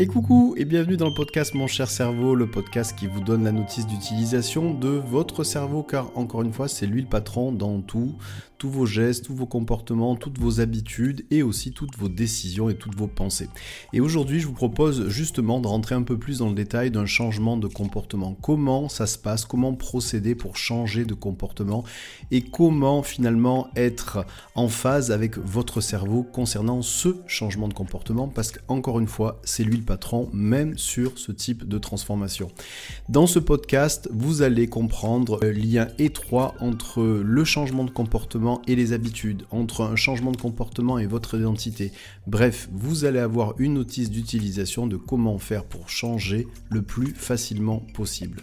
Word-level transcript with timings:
Et 0.00 0.06
coucou 0.06 0.54
et 0.56 0.64
bienvenue 0.64 0.96
dans 0.96 1.08
le 1.08 1.12
podcast 1.12 1.54
Mon 1.54 1.66
cher 1.66 1.90
cerveau, 1.90 2.36
le 2.36 2.48
podcast 2.48 2.96
qui 2.96 3.08
vous 3.08 3.20
donne 3.20 3.42
la 3.42 3.50
notice 3.50 3.84
d'utilisation 3.84 4.72
de 4.72 4.90
votre 4.90 5.42
cerveau 5.42 5.82
car 5.82 6.16
encore 6.16 6.42
une 6.42 6.52
fois 6.52 6.68
c'est 6.68 6.86
lui 6.86 7.02
le 7.02 7.08
patron 7.08 7.50
dans 7.50 7.80
tout, 7.80 8.14
tous 8.58 8.70
vos 8.70 8.86
gestes, 8.86 9.24
tous 9.24 9.34
vos 9.34 9.46
comportements, 9.46 10.14
toutes 10.14 10.38
vos 10.38 10.60
habitudes 10.60 11.26
et 11.32 11.42
aussi 11.42 11.72
toutes 11.72 11.98
vos 11.98 12.08
décisions 12.08 12.68
et 12.68 12.76
toutes 12.76 12.94
vos 12.94 13.08
pensées. 13.08 13.48
Et 13.92 13.98
aujourd'hui 13.98 14.38
je 14.38 14.46
vous 14.46 14.52
propose 14.52 15.08
justement 15.08 15.58
de 15.58 15.66
rentrer 15.66 15.96
un 15.96 16.02
peu 16.02 16.16
plus 16.16 16.38
dans 16.38 16.48
le 16.48 16.54
détail 16.54 16.92
d'un 16.92 17.06
changement 17.06 17.56
de 17.56 17.66
comportement. 17.66 18.36
Comment 18.40 18.88
ça 18.88 19.08
se 19.08 19.18
passe, 19.18 19.44
comment 19.44 19.74
procéder 19.74 20.36
pour 20.36 20.56
changer 20.56 21.06
de 21.06 21.14
comportement 21.14 21.82
et 22.30 22.42
comment 22.42 23.02
finalement 23.02 23.66
être 23.74 24.24
en 24.54 24.68
phase 24.68 25.10
avec 25.10 25.38
votre 25.38 25.80
cerveau 25.80 26.22
concernant 26.22 26.82
ce 26.82 27.16
changement 27.26 27.66
de 27.66 27.74
comportement 27.74 28.28
parce 28.28 28.52
qu'encore 28.52 29.00
une 29.00 29.08
fois 29.08 29.40
c'est 29.42 29.64
lui 29.64 29.76
le 29.76 29.87
patron, 29.88 30.28
même 30.34 30.76
sur 30.76 31.18
ce 31.18 31.32
type 31.32 31.66
de 31.66 31.78
transformation. 31.78 32.50
Dans 33.08 33.26
ce 33.26 33.38
podcast, 33.38 34.08
vous 34.12 34.42
allez 34.42 34.68
comprendre 34.68 35.38
le 35.40 35.50
lien 35.50 35.88
étroit 35.98 36.54
entre 36.60 37.02
le 37.24 37.44
changement 37.44 37.84
de 37.84 37.90
comportement 37.90 38.60
et 38.66 38.76
les 38.76 38.92
habitudes, 38.92 39.46
entre 39.50 39.82
un 39.82 39.96
changement 39.96 40.30
de 40.30 40.36
comportement 40.36 40.98
et 40.98 41.06
votre 41.06 41.38
identité. 41.38 41.90
Bref, 42.26 42.68
vous 42.70 43.06
allez 43.06 43.18
avoir 43.18 43.54
une 43.58 43.74
notice 43.74 44.10
d'utilisation 44.10 44.86
de 44.86 44.98
comment 44.98 45.38
faire 45.38 45.64
pour 45.64 45.88
changer 45.88 46.46
le 46.68 46.82
plus 46.82 47.14
facilement 47.14 47.82
possible. 47.94 48.42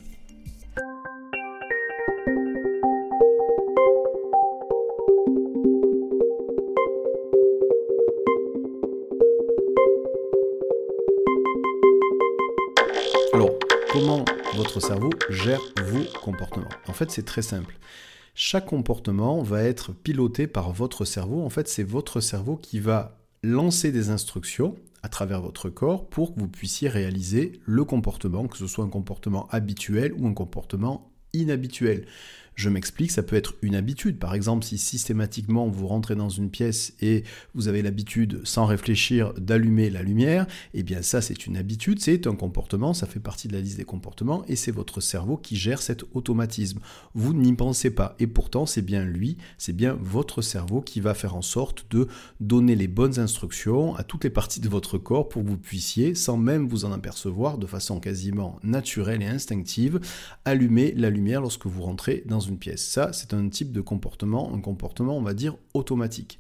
Vos 15.54 16.20
comportements. 16.22 16.70
En 16.88 16.94
fait, 16.94 17.12
c'est 17.12 17.24
très 17.24 17.42
simple. 17.42 17.78
Chaque 18.34 18.66
comportement 18.66 19.42
va 19.44 19.64
être 19.64 19.94
piloté 19.94 20.48
par 20.48 20.72
votre 20.72 21.06
cerveau. 21.06 21.44
En 21.44 21.50
fait, 21.50 21.68
c'est 21.68 21.84
votre 21.84 22.20
cerveau 22.20 22.58
qui 22.58 22.80
va 22.80 23.18
lancer 23.44 23.92
des 23.92 24.10
instructions 24.10 24.76
à 25.04 25.10
travers 25.10 25.42
votre 25.42 25.70
corps 25.70 26.10
pour 26.10 26.34
que 26.34 26.40
vous 26.40 26.48
puissiez 26.48 26.90
réaliser 26.90 27.62
le 27.64 27.86
comportement, 27.86 28.48
que 28.48 28.58
ce 28.58 28.68
soit 28.68 28.84
un 28.84 28.90
comportement 28.90 29.48
habituel 29.52 30.14
ou 30.18 30.28
un 30.28 30.34
comportement 30.34 31.12
inhabituel. 31.34 32.08
Je 32.56 32.70
m'explique, 32.70 33.12
ça 33.12 33.22
peut 33.22 33.36
être 33.36 33.56
une 33.62 33.76
habitude. 33.76 34.18
Par 34.18 34.34
exemple, 34.34 34.64
si 34.64 34.78
systématiquement 34.78 35.68
vous 35.68 35.88
rentrez 35.88 36.16
dans 36.16 36.30
une 36.30 36.50
pièce 36.50 36.94
et 37.02 37.26
vous 37.54 37.68
avez 37.68 37.82
l'habitude, 37.82 38.40
sans 38.46 38.66
réfléchir, 38.66 39.34
d'allumer 39.34 39.90
la 39.90 40.02
lumière, 40.02 40.48
eh 40.74 40.82
bien 40.82 41.02
ça 41.02 41.22
c'est 41.22 41.46
une 41.48 41.58
habitude, 41.58 42.00
c'est 42.00 42.28
un 42.28 42.36
comportement, 42.36 42.94
ça 42.94 43.08
fait 43.08 43.20
partie 43.20 43.50
de 43.50 43.54
la 43.54 43.60
liste 43.60 43.76
des 43.76 43.84
comportements 43.84 44.46
et 44.48 44.56
c'est 44.56 44.72
votre 44.72 45.02
cerveau 45.02 45.36
qui 45.36 45.58
gère 45.58 45.82
cet 45.82 46.06
automatisme. 46.14 46.80
Vous 47.14 47.34
n'y 47.34 47.52
pensez 47.54 47.92
pas 47.92 48.16
et 48.20 48.28
pourtant 48.28 48.66
c'est 48.66 48.82
bien 48.82 49.04
lui, 49.04 49.36
c'est 49.58 49.76
bien 49.76 49.98
votre 50.02 50.42
cerveau 50.42 50.80
qui 50.80 51.02
va 51.02 51.14
faire 51.14 51.36
en 51.36 51.42
sorte 51.42 51.86
de 51.92 52.08
donner 52.40 52.76
les 52.76 52.88
bonnes 52.88 53.20
instructions 53.20 53.96
à 53.96 54.04
toutes 54.04 54.24
les 54.24 54.30
parties 54.30 54.62
de 54.62 54.70
votre 54.70 54.98
corps 54.98 55.28
pour 55.28 55.44
que 55.44 55.50
vous 55.50 55.58
puissiez, 55.58 56.16
sans 56.16 56.38
même 56.38 56.70
vous 56.70 56.86
en 56.86 56.94
apercevoir, 56.94 57.58
de 57.58 57.68
façon 57.68 58.00
quasiment 58.00 58.60
naturelle 58.64 59.22
et 59.22 59.28
instinctive, 59.28 60.00
allumer 60.46 60.94
la 60.96 61.10
lumière 61.10 61.42
lorsque 61.42 61.66
vous 61.66 61.82
rentrez 61.82 62.24
dans 62.26 62.45
une 62.48 62.58
pièce. 62.58 62.86
Ça, 62.86 63.14
c'est 63.14 63.34
un 63.34 63.50
type 63.50 63.72
de 63.72 63.82
comportement, 63.82 64.54
un 64.54 64.62
comportement, 64.62 65.18
on 65.18 65.22
va 65.22 65.34
dire, 65.34 65.56
automatique. 65.74 66.40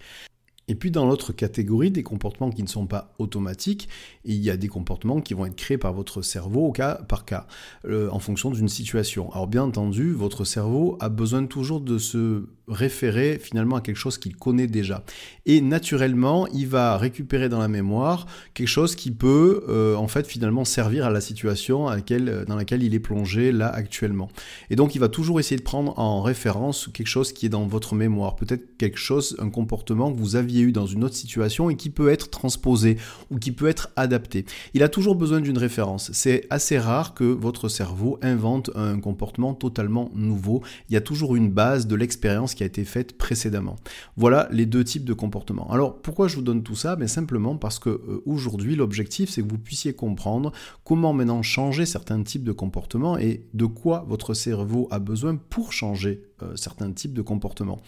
Et 0.68 0.76
puis 0.76 0.90
dans 0.90 1.06
l'autre 1.06 1.32
catégorie, 1.32 1.92
des 1.92 2.04
comportements 2.04 2.50
qui 2.50 2.64
ne 2.64 2.68
sont 2.68 2.88
pas 2.88 3.14
automatiques, 3.20 3.88
il 4.24 4.38
y 4.38 4.50
a 4.50 4.58
des 4.58 4.68
comportements 4.68 5.22
qui 5.22 5.34
vont 5.34 5.46
être 5.46 5.56
créés 5.56 5.78
par 5.78 5.94
votre 5.94 6.22
cerveau 6.22 6.68
au 6.68 6.72
cas 6.72 6.96
par 7.08 7.26
cas, 7.26 7.46
euh, 7.86 8.10
en 8.12 8.20
fonction 8.20 8.50
d'une 8.50 8.70
situation. 8.70 9.32
Alors 9.32 9.48
bien 9.48 9.64
entendu, 9.64 10.12
votre 10.14 10.44
cerveau 10.44 10.98
a 11.00 11.10
besoin 11.10 11.46
toujours 11.46 11.82
de 11.82 11.98
se 11.98 12.48
référer 12.68 13.40
finalement 13.42 13.76
à 13.76 13.82
quelque 13.82 13.98
chose 13.98 14.18
qu'il 14.18 14.36
connaît 14.36 14.68
déjà. 14.68 15.04
Et 15.46 15.62
naturellement, 15.62 16.48
il 16.48 16.68
va 16.68 16.98
récupérer 16.98 17.50
dans 17.50 17.60
la 17.60 17.68
mémoire 17.68 18.26
quelque 18.54 18.68
chose 18.68 18.96
qui 18.96 19.12
peut 19.12 19.64
euh, 19.70 19.96
en 19.96 20.08
fait 20.08 20.26
finalement 20.28 20.66
servir 20.66 21.06
à 21.06 21.10
la 21.10 21.22
situation 21.22 21.88
à 21.88 21.96
laquelle, 21.96 22.46
dans 22.48 22.56
laquelle 22.56 22.84
il 22.84 22.94
est 22.96 23.00
plongé 23.00 23.52
là 23.52 23.68
actuellement. 23.68 24.30
Et 24.70 24.76
donc 24.76 24.96
il 24.96 25.00
va 25.00 25.10
toujours 25.10 25.40
essayer 25.40 25.58
de 25.58 25.64
prendre 25.64 25.98
en 26.00 26.22
référence 26.22 26.90
quelque 26.94 27.08
chose 27.08 27.32
qui 27.32 27.46
est 27.46 27.50
dans 27.50 27.68
votre 27.68 27.96
mémoire, 27.96 28.36
peut-être 28.36 28.78
quelque 28.78 28.98
chose, 28.98 29.36
un 29.40 29.50
comportement 29.50 30.12
que 30.12 30.18
vous 30.18 30.36
aviez 30.36 30.62
eu 30.62 30.72
dans 30.72 30.86
une 30.86 31.04
autre 31.04 31.16
situation 31.16 31.70
et 31.70 31.76
qui 31.76 31.90
peut 31.90 32.10
être 32.10 32.30
transposé 32.30 32.98
ou 33.30 33.38
qui 33.38 33.52
peut 33.52 33.68
être 33.68 33.90
adapté. 33.96 34.46
Il 34.74 34.84
a 34.84 34.90
toujours 34.90 35.16
besoin 35.16 35.40
d'une 35.40 35.58
référence. 35.58 36.10
C'est 36.14 36.48
assez 36.50 36.80
rare 36.80 37.14
que 37.14 37.24
votre 37.24 37.70
cerveau 37.70 38.18
invente 38.22 38.72
un 38.76 39.00
comportement 39.00 39.54
totalement 39.54 40.12
nouveau. 40.16 40.64
Il 40.90 40.94
y 40.94 40.98
a 40.98 41.02
toujours 41.02 41.36
une 41.36 41.52
base 41.52 41.88
de 41.88 41.96
l'expérience 41.96 42.55
qui 42.56 42.64
a 42.64 42.66
été 42.66 42.84
faite 42.84 43.18
précédemment. 43.18 43.76
Voilà 44.18 44.48
les 44.52 44.66
deux 44.66 44.84
types 44.84 45.06
de 45.06 45.14
comportements. 45.14 45.70
Alors 45.72 46.02
pourquoi 46.02 46.28
je 46.28 46.36
vous 46.36 46.42
donne 46.42 46.64
tout 46.64 46.76
ça? 46.76 46.96
Ben, 46.96 47.08
Simplement 47.08 47.56
parce 47.56 47.80
que 47.80 47.90
euh, 47.90 48.24
aujourd'hui 48.26 48.76
l'objectif 48.76 49.30
c'est 49.30 49.42
que 49.42 49.48
vous 49.48 49.58
puissiez 49.58 49.94
comprendre 49.94 50.52
comment 50.84 51.14
maintenant 51.14 51.42
changer 51.44 51.86
certains 51.86 52.24
types 52.24 52.44
de 52.44 52.52
comportements 52.52 53.18
et 53.18 53.46
de 53.54 53.66
quoi 53.66 54.06
votre 54.08 54.34
cerveau 54.34 54.88
a 54.92 55.00
besoin 55.00 55.36
pour 55.36 55.72
changer 55.72 56.24
euh, 56.44 56.56
certains 56.56 56.92
types 56.92 57.14
de 57.14 57.22
comportements. 57.22 57.82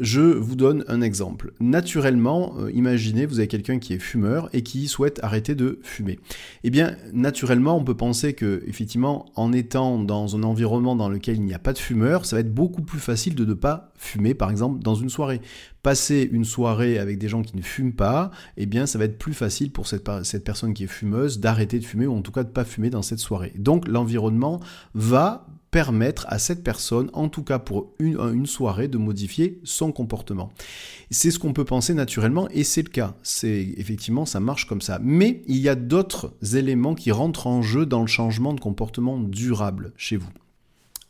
Je 0.00 0.20
vous 0.20 0.54
donne 0.54 0.84
un 0.88 1.00
exemple. 1.00 1.52
Naturellement, 1.60 2.54
euh, 2.58 2.70
imaginez, 2.72 3.26
vous 3.26 3.38
avez 3.38 3.48
quelqu'un 3.48 3.78
qui 3.78 3.92
est 3.94 3.98
fumeur 3.98 4.48
et 4.52 4.62
qui 4.62 4.86
souhaite 4.86 5.18
arrêter 5.22 5.54
de 5.54 5.80
fumer. 5.82 6.20
Eh 6.62 6.70
bien, 6.70 6.96
naturellement, 7.12 7.76
on 7.76 7.84
peut 7.84 7.96
penser 7.96 8.34
que, 8.34 8.62
effectivement, 8.66 9.26
en 9.34 9.52
étant 9.52 9.98
dans 9.98 10.36
un 10.36 10.42
environnement 10.42 10.94
dans 10.94 11.08
lequel 11.08 11.36
il 11.36 11.42
n'y 11.42 11.54
a 11.54 11.58
pas 11.58 11.72
de 11.72 11.78
fumeur, 11.78 12.26
ça 12.26 12.36
va 12.36 12.40
être 12.40 12.54
beaucoup 12.54 12.82
plus 12.82 13.00
facile 13.00 13.34
de 13.34 13.44
ne 13.44 13.54
pas 13.54 13.92
fumer, 13.96 14.34
par 14.34 14.50
exemple, 14.50 14.80
dans 14.80 14.94
une 14.94 15.08
soirée. 15.08 15.40
Passer 15.82 16.28
une 16.30 16.44
soirée 16.44 16.98
avec 16.98 17.18
des 17.18 17.28
gens 17.28 17.42
qui 17.42 17.56
ne 17.56 17.62
fument 17.62 17.94
pas, 17.94 18.30
eh 18.56 18.66
bien, 18.66 18.86
ça 18.86 18.98
va 18.98 19.04
être 19.04 19.18
plus 19.18 19.34
facile 19.34 19.72
pour 19.72 19.86
cette, 19.86 20.08
cette 20.22 20.44
personne 20.44 20.74
qui 20.74 20.84
est 20.84 20.88
fumeuse 20.88 21.40
d'arrêter 21.40 21.78
de 21.78 21.84
fumer 21.84 22.06
ou 22.06 22.14
en 22.14 22.22
tout 22.22 22.32
cas 22.32 22.44
de 22.44 22.48
ne 22.48 22.52
pas 22.52 22.64
fumer 22.64 22.90
dans 22.90 23.02
cette 23.02 23.18
soirée. 23.20 23.52
Donc, 23.56 23.88
l'environnement 23.88 24.60
va 24.94 25.46
permettre 25.70 26.26
à 26.28 26.38
cette 26.38 26.62
personne, 26.64 27.10
en 27.12 27.28
tout 27.28 27.42
cas 27.42 27.58
pour 27.58 27.92
une, 27.98 28.18
une 28.18 28.46
soirée, 28.46 28.88
de 28.88 28.98
modifier 28.98 29.60
son 29.64 29.92
comportement. 29.92 30.50
C'est 31.10 31.30
ce 31.30 31.38
qu'on 31.38 31.52
peut 31.52 31.64
penser 31.64 31.94
naturellement 31.94 32.48
et 32.50 32.64
c'est 32.64 32.82
le 32.82 32.90
cas. 32.90 33.14
C'est 33.22 33.74
effectivement 33.76 34.26
ça 34.26 34.40
marche 34.40 34.66
comme 34.66 34.80
ça. 34.80 34.98
Mais 35.02 35.42
il 35.46 35.58
y 35.58 35.68
a 35.68 35.74
d'autres 35.74 36.34
éléments 36.54 36.94
qui 36.94 37.12
rentrent 37.12 37.46
en 37.46 37.62
jeu 37.62 37.86
dans 37.86 38.00
le 38.00 38.06
changement 38.06 38.52
de 38.52 38.60
comportement 38.60 39.18
durable 39.18 39.92
chez 39.96 40.16
vous. 40.16 40.30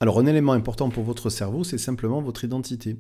Alors 0.01 0.19
un 0.19 0.27
élément 0.27 0.53
important 0.53 0.91
pour 0.91 1.05
votre 1.05 1.31
cerveau, 1.31 1.65
c'est 1.65 1.79
simplement 1.79 2.21
votre 2.21 2.45
identité. 2.45 2.97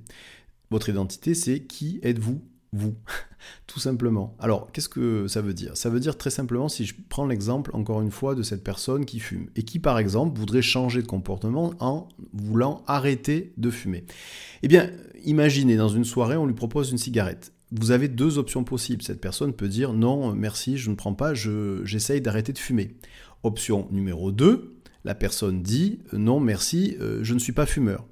Votre 0.71 0.89
identité, 0.89 1.35
c'est 1.35 1.61
qui 1.61 2.01
êtes-vous 2.03 2.43
vous, 2.73 2.95
tout 3.67 3.81
simplement. 3.81 4.37
Alors, 4.39 4.71
qu'est-ce 4.73 4.89
que 4.89 5.27
ça 5.29 5.41
veut 5.41 5.55
dire? 5.55 5.77
Ça 5.77 5.91
veut 5.91 6.01
dire 6.01 6.17
très 6.19 6.31
simplement, 6.31 6.69
si 6.69 6.84
je 6.84 6.95
prends 7.09 7.27
l'exemple 7.27 7.71
encore 7.75 8.03
une 8.03 8.11
fois 8.11 8.34
de 8.34 8.43
cette 8.43 8.65
personne 8.65 9.05
qui 9.05 9.21
fume 9.21 9.49
et 9.56 9.62
qui, 9.62 9.79
par 9.79 9.99
exemple, 9.99 10.39
voudrait 10.39 10.62
changer 10.62 11.03
de 11.03 11.07
comportement 11.07 11.75
en 11.81 12.09
voulant 12.33 12.83
arrêter 12.87 13.53
de 13.57 13.71
fumer. 13.71 14.05
Eh 14.62 14.69
bien, 14.69 14.91
imaginez, 15.25 15.77
dans 15.77 15.89
une 15.89 16.05
soirée, 16.05 16.37
on 16.37 16.47
lui 16.47 16.55
propose 16.55 16.91
une 16.91 16.99
cigarette. 16.99 17.53
Vous 17.71 17.91
avez 17.91 18.09
deux 18.09 18.39
options 18.39 18.65
possibles. 18.65 19.03
Cette 19.03 19.21
personne 19.21 19.53
peut 19.53 19.69
dire 19.69 19.93
non, 19.93 20.34
merci, 20.34 20.78
je 20.78 20.91
ne 20.91 20.95
prends 20.95 21.15
pas, 21.15 21.34
j'essaye 21.34 22.21
d'arrêter 22.21 22.53
de 22.53 22.59
fumer. 22.59 22.97
Option 23.43 23.87
numéro 23.91 24.33
2, 24.33 24.78
la 25.05 25.15
personne 25.15 25.62
dit 25.62 26.01
non, 26.12 26.41
merci, 26.41 26.97
euh, 27.01 27.21
je 27.23 27.34
ne 27.34 27.39
suis 27.39 27.53
pas 27.53 27.67
fumeur. 27.67 28.07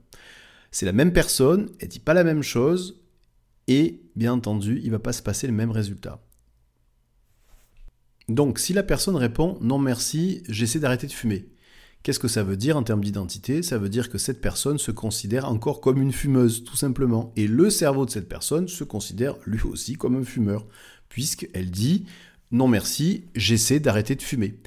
C'est 0.71 0.87
la 0.87 0.93
même 0.93 1.13
personne, 1.13 1.71
elle 1.81 1.89
dit 1.89 2.01
pas 2.01 2.15
la 2.15 2.25
même 2.25 2.43
chose, 2.43 3.01
et 3.69 4.01
bien 4.15 4.33
entendu, 4.33 4.81
il 4.83 4.87
ne 4.87 4.93
va 4.93 4.99
pas 4.99 5.13
se 5.13 5.23
passer 5.23 5.47
le 5.47 5.53
même 5.53 5.71
résultat. 5.71 6.23
Donc 8.29 8.59
si 8.59 8.73
la 8.73 8.83
personne 8.83 9.17
répond 9.17 9.59
non 9.61 9.79
merci, 9.79 10.43
j'essaie 10.49 10.81
d'arrêter 10.81 11.07
de 11.07 11.13
fumer. 11.13 11.49
Qu'est-ce 12.03 12.19
que 12.21 12.29
ça 12.29 12.45
veut 12.45 12.57
dire 12.57 12.77
en 12.77 12.83
termes 12.83 13.03
d'identité? 13.03 13.63
Ça 13.63 13.79
veut 13.79 13.89
dire 13.89 14.11
que 14.11 14.19
cette 14.19 14.41
personne 14.41 14.79
se 14.79 14.93
considère 14.93 15.51
encore 15.51 15.81
comme 15.81 16.01
une 16.01 16.13
fumeuse, 16.13 16.63
tout 16.63 16.77
simplement. 16.77 17.33
Et 17.35 17.49
le 17.49 17.69
cerveau 17.69 18.05
de 18.07 18.11
cette 18.11 18.29
personne 18.29 18.69
se 18.69 18.85
considère 18.85 19.35
lui 19.45 19.61
aussi 19.63 19.95
comme 19.95 20.17
un 20.17 20.25
fumeur, 20.25 20.67
puisqu'elle 21.09 21.71
dit 21.71 22.07
non 22.53 22.69
merci, 22.69 23.25
j'essaie 23.35 23.81
d'arrêter 23.81 24.15
de 24.15 24.23
fumer. 24.23 24.61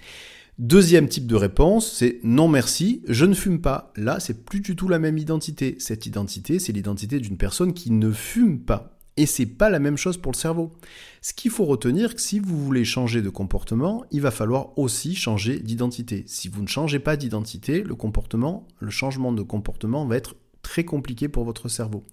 Deuxième 0.60 1.08
type 1.08 1.26
de 1.26 1.36
réponse, 1.36 1.90
c'est 1.90 2.20
non 2.22 2.50
merci, 2.50 3.02
je 3.08 3.24
ne 3.24 3.34
fume 3.34 3.62
pas. 3.62 3.94
Là, 3.96 4.20
c'est 4.20 4.44
plus 4.44 4.60
du 4.60 4.76
tout 4.76 4.90
la 4.90 5.00
même 5.00 5.18
identité. 5.18 5.78
Cette 5.80 6.06
identité, 6.06 6.60
c'est 6.60 6.74
l'identité 6.74 7.22
d'une 7.22 7.38
personne 7.38 7.74
qui 7.74 7.92
ne 7.92 8.12
fume 8.12 8.60
pas. 8.60 9.00
Et 9.16 9.26
c'est 9.26 9.46
pas 9.46 9.70
la 9.70 9.80
même 9.80 9.96
chose 9.96 10.18
pour 10.18 10.34
le 10.34 10.38
cerveau. 10.38 10.74
Ce 11.22 11.32
qu'il 11.32 11.50
faut 11.50 11.64
retenir, 11.64 12.14
que 12.14 12.20
si 12.20 12.42
vous 12.42 12.62
voulez 12.62 12.84
changer 12.84 13.22
de 13.22 13.30
comportement, 13.30 14.04
il 14.12 14.20
va 14.20 14.32
falloir 14.32 14.78
aussi 14.78 15.16
changer 15.16 15.60
d'identité. 15.60 16.26
Si 16.28 16.50
vous 16.50 16.62
ne 16.62 16.68
changez 16.68 17.00
pas 17.00 17.16
d'identité, 17.16 17.82
le 17.82 17.96
comportement, 17.96 18.68
le 18.82 18.90
changement 18.90 19.32
de 19.32 19.44
comportement 19.44 20.06
va 20.08 20.18
être 20.18 20.36
très 20.62 20.84
compliqué 20.84 21.30
pour 21.30 21.46
votre 21.46 21.70
cerveau. 21.70 22.04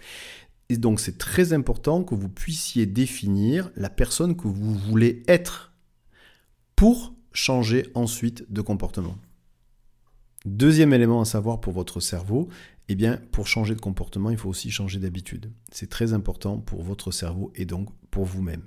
Et 0.69 0.77
donc 0.77 1.01
c'est 1.01 1.19
très 1.19 1.53
important 1.53 2.05
que 2.05 2.15
vous 2.15 2.29
puissiez 2.29 2.87
définir 2.87 3.73
la 3.75 3.91
personne 3.91 4.37
que 4.37 4.47
vous 4.47 4.75
voulez 4.75 5.25
être 5.27 5.73
pour 6.77 7.16
changer 7.37 7.87
ensuite 7.95 8.51
de 8.51 8.63
comportement. 8.63 9.17
Deuxième 10.47 10.95
élément 10.95 11.21
à 11.21 11.27
savoir 11.27 11.61
pour 11.61 11.75
votre 11.75 12.01
cerveau, 12.01 12.49
eh 12.89 12.95
bien, 12.95 13.21
pour 13.31 13.47
changer 13.47 13.75
de 13.75 13.81
comportement, 13.81 14.31
il 14.31 14.39
faut 14.39 14.49
aussi 14.49 14.71
changer 14.71 14.99
d'habitude. 14.99 15.51
C'est 15.71 15.91
très 15.91 16.15
important 16.15 16.59
pour 16.59 16.83
votre 16.83 17.11
cerveau 17.11 17.53
et 17.55 17.67
donc 17.67 17.91
pour 18.11 18.25
vous-même. 18.25 18.63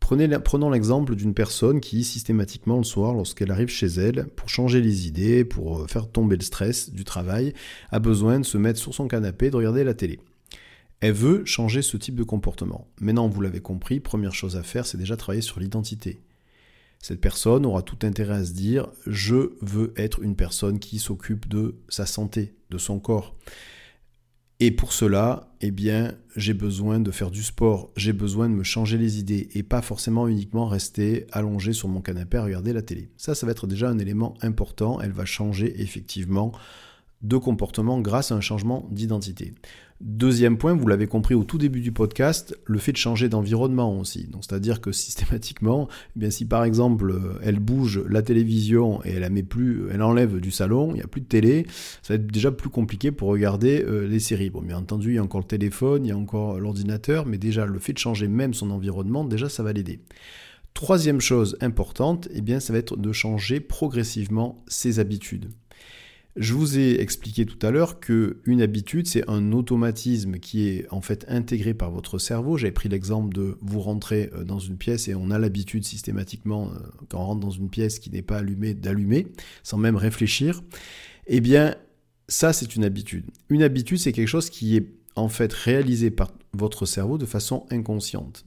prenons 0.00 0.70
l'exemple 0.70 1.14
d'une 1.14 1.32
personne 1.32 1.80
qui, 1.80 2.04
systématiquement 2.04 2.76
le 2.76 2.84
soir, 2.84 3.14
lorsqu'elle 3.14 3.50
arrive 3.50 3.68
chez 3.68 3.86
elle, 3.86 4.26
pour 4.36 4.50
changer 4.50 4.82
les 4.82 5.06
idées, 5.06 5.44
pour 5.46 5.80
euh, 5.80 5.86
faire 5.86 6.10
tomber 6.10 6.36
le 6.36 6.42
stress 6.42 6.90
du 6.90 7.04
travail, 7.04 7.54
a 7.90 8.00
besoin 8.00 8.38
de 8.38 8.44
se 8.44 8.58
mettre 8.58 8.78
sur 8.78 8.92
son 8.92 9.08
canapé 9.08 9.46
et 9.46 9.50
de 9.50 9.56
regarder 9.56 9.84
la 9.84 9.94
télé. 9.94 10.18
Elle 11.00 11.12
veut 11.12 11.44
changer 11.46 11.80
ce 11.80 11.96
type 11.96 12.16
de 12.16 12.24
comportement. 12.24 12.86
Maintenant, 13.00 13.28
vous 13.28 13.40
l'avez 13.40 13.60
compris, 13.60 14.00
première 14.00 14.34
chose 14.34 14.56
à 14.56 14.62
faire, 14.62 14.84
c'est 14.84 14.98
déjà 14.98 15.16
travailler 15.16 15.42
sur 15.42 15.58
l'identité. 15.58 16.20
Cette 17.00 17.20
personne 17.20 17.64
aura 17.64 17.82
tout 17.82 17.98
intérêt 18.06 18.34
à 18.34 18.44
se 18.44 18.52
dire 18.52 18.88
je 19.06 19.52
veux 19.60 19.92
être 19.96 20.22
une 20.22 20.36
personne 20.36 20.78
qui 20.78 20.98
s'occupe 20.98 21.48
de 21.48 21.76
sa 21.88 22.06
santé, 22.06 22.54
de 22.70 22.78
son 22.78 22.98
corps. 22.98 23.36
Et 24.60 24.72
pour 24.72 24.92
cela, 24.92 25.54
eh 25.60 25.70
bien, 25.70 26.14
j'ai 26.34 26.52
besoin 26.52 26.98
de 26.98 27.12
faire 27.12 27.30
du 27.30 27.44
sport, 27.44 27.92
j'ai 27.96 28.12
besoin 28.12 28.48
de 28.48 28.54
me 28.54 28.64
changer 28.64 28.98
les 28.98 29.20
idées 29.20 29.48
et 29.54 29.62
pas 29.62 29.82
forcément 29.82 30.26
uniquement 30.26 30.66
rester 30.66 31.26
allongé 31.30 31.72
sur 31.72 31.86
mon 31.86 32.00
canapé 32.00 32.38
à 32.38 32.42
regarder 32.42 32.72
la 32.72 32.82
télé. 32.82 33.08
Ça, 33.16 33.36
ça 33.36 33.46
va 33.46 33.52
être 33.52 33.68
déjà 33.68 33.88
un 33.88 33.98
élément 33.98 34.34
important. 34.42 35.00
Elle 35.00 35.12
va 35.12 35.24
changer 35.24 35.80
effectivement 35.80 36.50
de 37.22 37.36
comportement 37.36 38.00
grâce 38.00 38.32
à 38.32 38.34
un 38.34 38.40
changement 38.40 38.88
d'identité. 38.90 39.54
Deuxième 40.00 40.58
point, 40.58 40.74
vous 40.74 40.86
l'avez 40.86 41.08
compris 41.08 41.34
au 41.34 41.42
tout 41.42 41.58
début 41.58 41.80
du 41.80 41.90
podcast, 41.90 42.56
le 42.66 42.78
fait 42.78 42.92
de 42.92 42.96
changer 42.96 43.28
d'environnement 43.28 43.98
aussi. 43.98 44.28
Donc 44.28 44.44
c'est-à-dire 44.44 44.80
que 44.80 44.92
systématiquement, 44.92 45.88
eh 46.14 46.20
bien 46.20 46.30
si 46.30 46.44
par 46.44 46.62
exemple 46.62 47.12
elle 47.42 47.58
bouge 47.58 48.04
la 48.08 48.22
télévision 48.22 49.04
et 49.04 49.10
elle 49.14 49.22
la 49.22 49.28
met 49.28 49.42
plus, 49.42 49.88
elle 49.90 50.02
enlève 50.02 50.38
du 50.38 50.52
salon, 50.52 50.90
il 50.90 50.94
n'y 50.94 51.02
a 51.02 51.08
plus 51.08 51.20
de 51.20 51.26
télé, 51.26 51.66
ça 52.02 52.14
va 52.14 52.14
être 52.14 52.28
déjà 52.28 52.52
plus 52.52 52.70
compliqué 52.70 53.10
pour 53.10 53.28
regarder 53.28 53.84
euh, 53.84 54.06
les 54.06 54.20
séries. 54.20 54.50
Bon, 54.50 54.62
bien 54.62 54.78
entendu, 54.78 55.10
il 55.10 55.14
y 55.16 55.18
a 55.18 55.22
encore 55.22 55.40
le 55.40 55.46
téléphone, 55.46 56.04
il 56.04 56.10
y 56.10 56.12
a 56.12 56.16
encore 56.16 56.60
l'ordinateur, 56.60 57.26
mais 57.26 57.38
déjà 57.38 57.66
le 57.66 57.80
fait 57.80 57.92
de 57.92 57.98
changer 57.98 58.28
même 58.28 58.54
son 58.54 58.70
environnement, 58.70 59.24
déjà 59.24 59.48
ça 59.48 59.64
va 59.64 59.72
l'aider. 59.72 59.98
Troisième 60.74 61.20
chose 61.20 61.58
importante, 61.60 62.28
eh 62.32 62.40
bien 62.40 62.60
ça 62.60 62.72
va 62.72 62.78
être 62.78 62.96
de 62.96 63.12
changer 63.12 63.58
progressivement 63.58 64.62
ses 64.68 65.00
habitudes. 65.00 65.50
Je 66.40 66.54
vous 66.54 66.78
ai 66.78 67.00
expliqué 67.00 67.44
tout 67.46 67.58
à 67.66 67.72
l'heure 67.72 67.98
que 67.98 68.36
une 68.44 68.62
habitude, 68.62 69.08
c'est 69.08 69.28
un 69.28 69.50
automatisme 69.50 70.38
qui 70.38 70.68
est 70.68 70.86
en 70.92 71.00
fait 71.00 71.24
intégré 71.26 71.74
par 71.74 71.90
votre 71.90 72.18
cerveau. 72.20 72.56
J'avais 72.56 72.72
pris 72.72 72.88
l'exemple 72.88 73.34
de 73.34 73.58
vous 73.60 73.80
rentrer 73.80 74.30
euh, 74.32 74.44
dans 74.44 74.60
une 74.60 74.76
pièce 74.76 75.08
et 75.08 75.16
on 75.16 75.32
a 75.32 75.38
l'habitude 75.40 75.84
systématiquement, 75.84 76.68
euh, 76.68 76.78
quand 77.08 77.18
on 77.18 77.24
rentre 77.24 77.40
dans 77.40 77.50
une 77.50 77.68
pièce 77.68 77.98
qui 77.98 78.08
n'est 78.10 78.22
pas 78.22 78.38
allumée, 78.38 78.74
d'allumer, 78.74 79.26
sans 79.64 79.78
même 79.78 79.96
réfléchir. 79.96 80.62
Eh 81.26 81.40
bien, 81.40 81.74
ça, 82.28 82.52
c'est 82.52 82.76
une 82.76 82.84
habitude. 82.84 83.24
Une 83.48 83.64
habitude, 83.64 83.98
c'est 83.98 84.12
quelque 84.12 84.28
chose 84.28 84.48
qui 84.48 84.76
est 84.76 84.86
en 85.16 85.28
fait 85.28 85.52
réalisé 85.52 86.12
par 86.12 86.30
votre 86.52 86.86
cerveau 86.86 87.18
de 87.18 87.26
façon 87.26 87.66
inconsciente. 87.70 88.44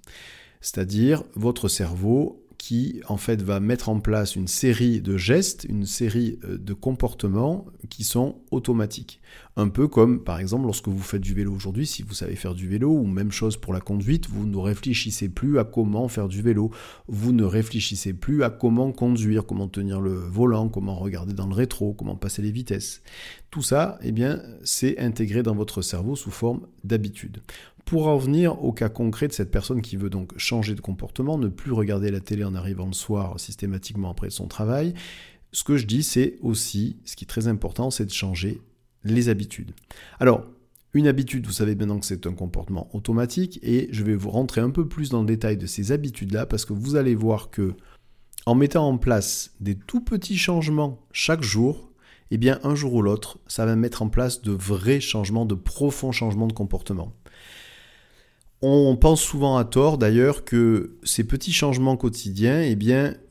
C'est-à-dire, 0.62 1.24
votre 1.36 1.68
cerveau 1.68 2.41
qui 2.62 3.02
en 3.08 3.18
fait 3.18 3.42
va 3.42 3.60
mettre 3.60 3.90
en 3.90 4.00
place 4.00 4.36
une 4.36 4.48
série 4.48 5.02
de 5.02 5.18
gestes, 5.18 5.66
une 5.68 5.88
série 5.88 6.38
euh, 6.44 6.60
de 6.60 6.74
comportements 6.74 7.66
qui 7.90 8.04
sont 8.04 8.44
automatiques. 8.52 9.20
Un 9.56 9.68
peu 9.68 9.88
comme 9.88 10.24
par 10.24 10.40
exemple 10.40 10.66
lorsque 10.66 10.88
vous 10.88 11.00
faites 11.00 11.24
du 11.24 11.34
vélo 11.34 11.52
aujourd'hui, 11.56 11.88
si 11.88 12.04
vous 12.04 12.14
savez 12.14 12.36
faire 12.36 12.54
du 12.54 12.68
vélo, 12.68 12.92
ou 12.92 13.08
même 13.08 13.32
chose 13.32 13.58
pour 13.58 13.74
la 13.74 13.80
conduite, 13.80 14.30
vous 14.30 14.46
ne 14.46 14.58
réfléchissez 14.58 15.28
plus 15.28 15.58
à 15.58 15.64
comment 15.64 16.08
faire 16.08 16.28
du 16.28 16.44
vélo, 16.44 16.70
vous 17.08 17.32
ne 17.32 17.44
réfléchissez 17.44 18.14
plus 18.14 18.44
à 18.44 18.52
comment 18.52 18.92
conduire, 18.92 19.48
comment 19.48 19.68
tenir 19.68 20.00
le 20.00 20.14
volant, 20.14 20.70
comment 20.70 20.94
regarder 20.94 21.34
dans 21.34 21.48
le 21.48 21.56
rétro, 21.56 21.94
comment 21.94 22.16
passer 22.16 22.44
les 22.44 22.52
vitesses. 22.52 23.02
Tout 23.50 23.64
ça, 23.64 23.98
eh 24.04 24.12
bien, 24.12 24.40
c'est 24.64 25.00
intégré 25.00 25.42
dans 25.42 25.56
votre 25.56 25.82
cerveau 25.82 26.16
sous 26.16 26.32
forme 26.32 26.68
d'habitude. 26.84 27.42
Pour 27.86 28.08
en 28.08 28.18
venir 28.18 28.64
au 28.64 28.72
cas 28.72 28.90
concret 28.90 29.28
de 29.28 29.34
cette 29.34 29.52
personne 29.52 29.82
qui 29.82 29.98
veut 29.98 30.10
donc 30.10 30.38
changer 30.38 30.76
de 30.76 30.82
comportement, 30.82 31.38
ne 31.38 31.48
plus 31.48 31.72
regarder 31.72 32.12
la 32.12 32.20
télé 32.20 32.44
en 32.44 32.56
arrivant 32.56 32.86
le 32.86 32.94
soir 32.94 33.40
systématiquement 33.40 34.12
après 34.12 34.30
son 34.30 34.48
travail, 34.48 34.94
ce 35.52 35.64
que 35.64 35.78
je 35.78 35.86
dis, 35.86 36.04
c'est 36.04 36.38
aussi, 36.42 36.98
ce 37.06 37.16
qui 37.16 37.26
est 37.26 37.28
très 37.28 37.48
important, 37.48 37.92
c'est 37.92 38.06
de 38.06 38.12
changer 38.12 38.62
les 39.04 39.30
habitudes. 39.30 39.74
Alors, 40.20 40.46
une 40.94 41.08
habitude, 41.08 41.46
vous 41.46 41.54
savez 41.54 41.76
maintenant 41.76 42.00
que 42.00 42.06
c'est 42.06 42.28
un 42.28 42.34
comportement 42.34 42.94
automatique, 42.96 43.60
et 43.64 43.90
je 43.92 44.04
vais 44.04 44.16
vous 44.16 44.30
rentrer 44.30 44.62
un 44.62 44.70
peu 44.70 44.88
plus 44.88 45.10
dans 45.10 45.22
le 45.22 45.26
détail 45.26 45.58
de 45.58 45.66
ces 45.66 45.92
habitudes-là, 45.92 46.46
parce 46.46 46.66
que 46.66 46.74
vous 46.74 46.96
allez 46.96 47.16
voir 47.16 47.50
que 47.50 47.74
en 48.46 48.56
mettant 48.56 48.88
en 48.88 48.98
place 48.98 49.52
des 49.60 49.76
tout 49.76 50.02
petits 50.02 50.38
changements 50.38 51.00
chaque 51.12 51.44
jour, 51.44 51.92
eh 52.32 52.38
bien 52.38 52.60
un 52.64 52.76
jour 52.76 52.94
ou 52.94 53.02
l'autre, 53.02 53.40
ça 53.48 53.66
va 53.66 53.76
mettre 53.76 54.02
en 54.02 54.10
place 54.10 54.42
de 54.42 54.52
vrais 54.52 55.00
changements, 55.00 55.46
de 55.46 55.56
profonds 55.56 56.12
changements 56.12 56.48
de 56.48 56.54
comportement. 56.54 57.14
On 58.64 58.96
pense 58.96 59.22
souvent 59.22 59.58
à 59.58 59.66
tort 59.66 59.98
d'ailleurs 59.98 60.46
que 60.46 60.98
ces 61.04 61.24
petits 61.24 61.52
changements 61.52 61.98
quotidiens, 61.98 62.62
eh 62.62 62.78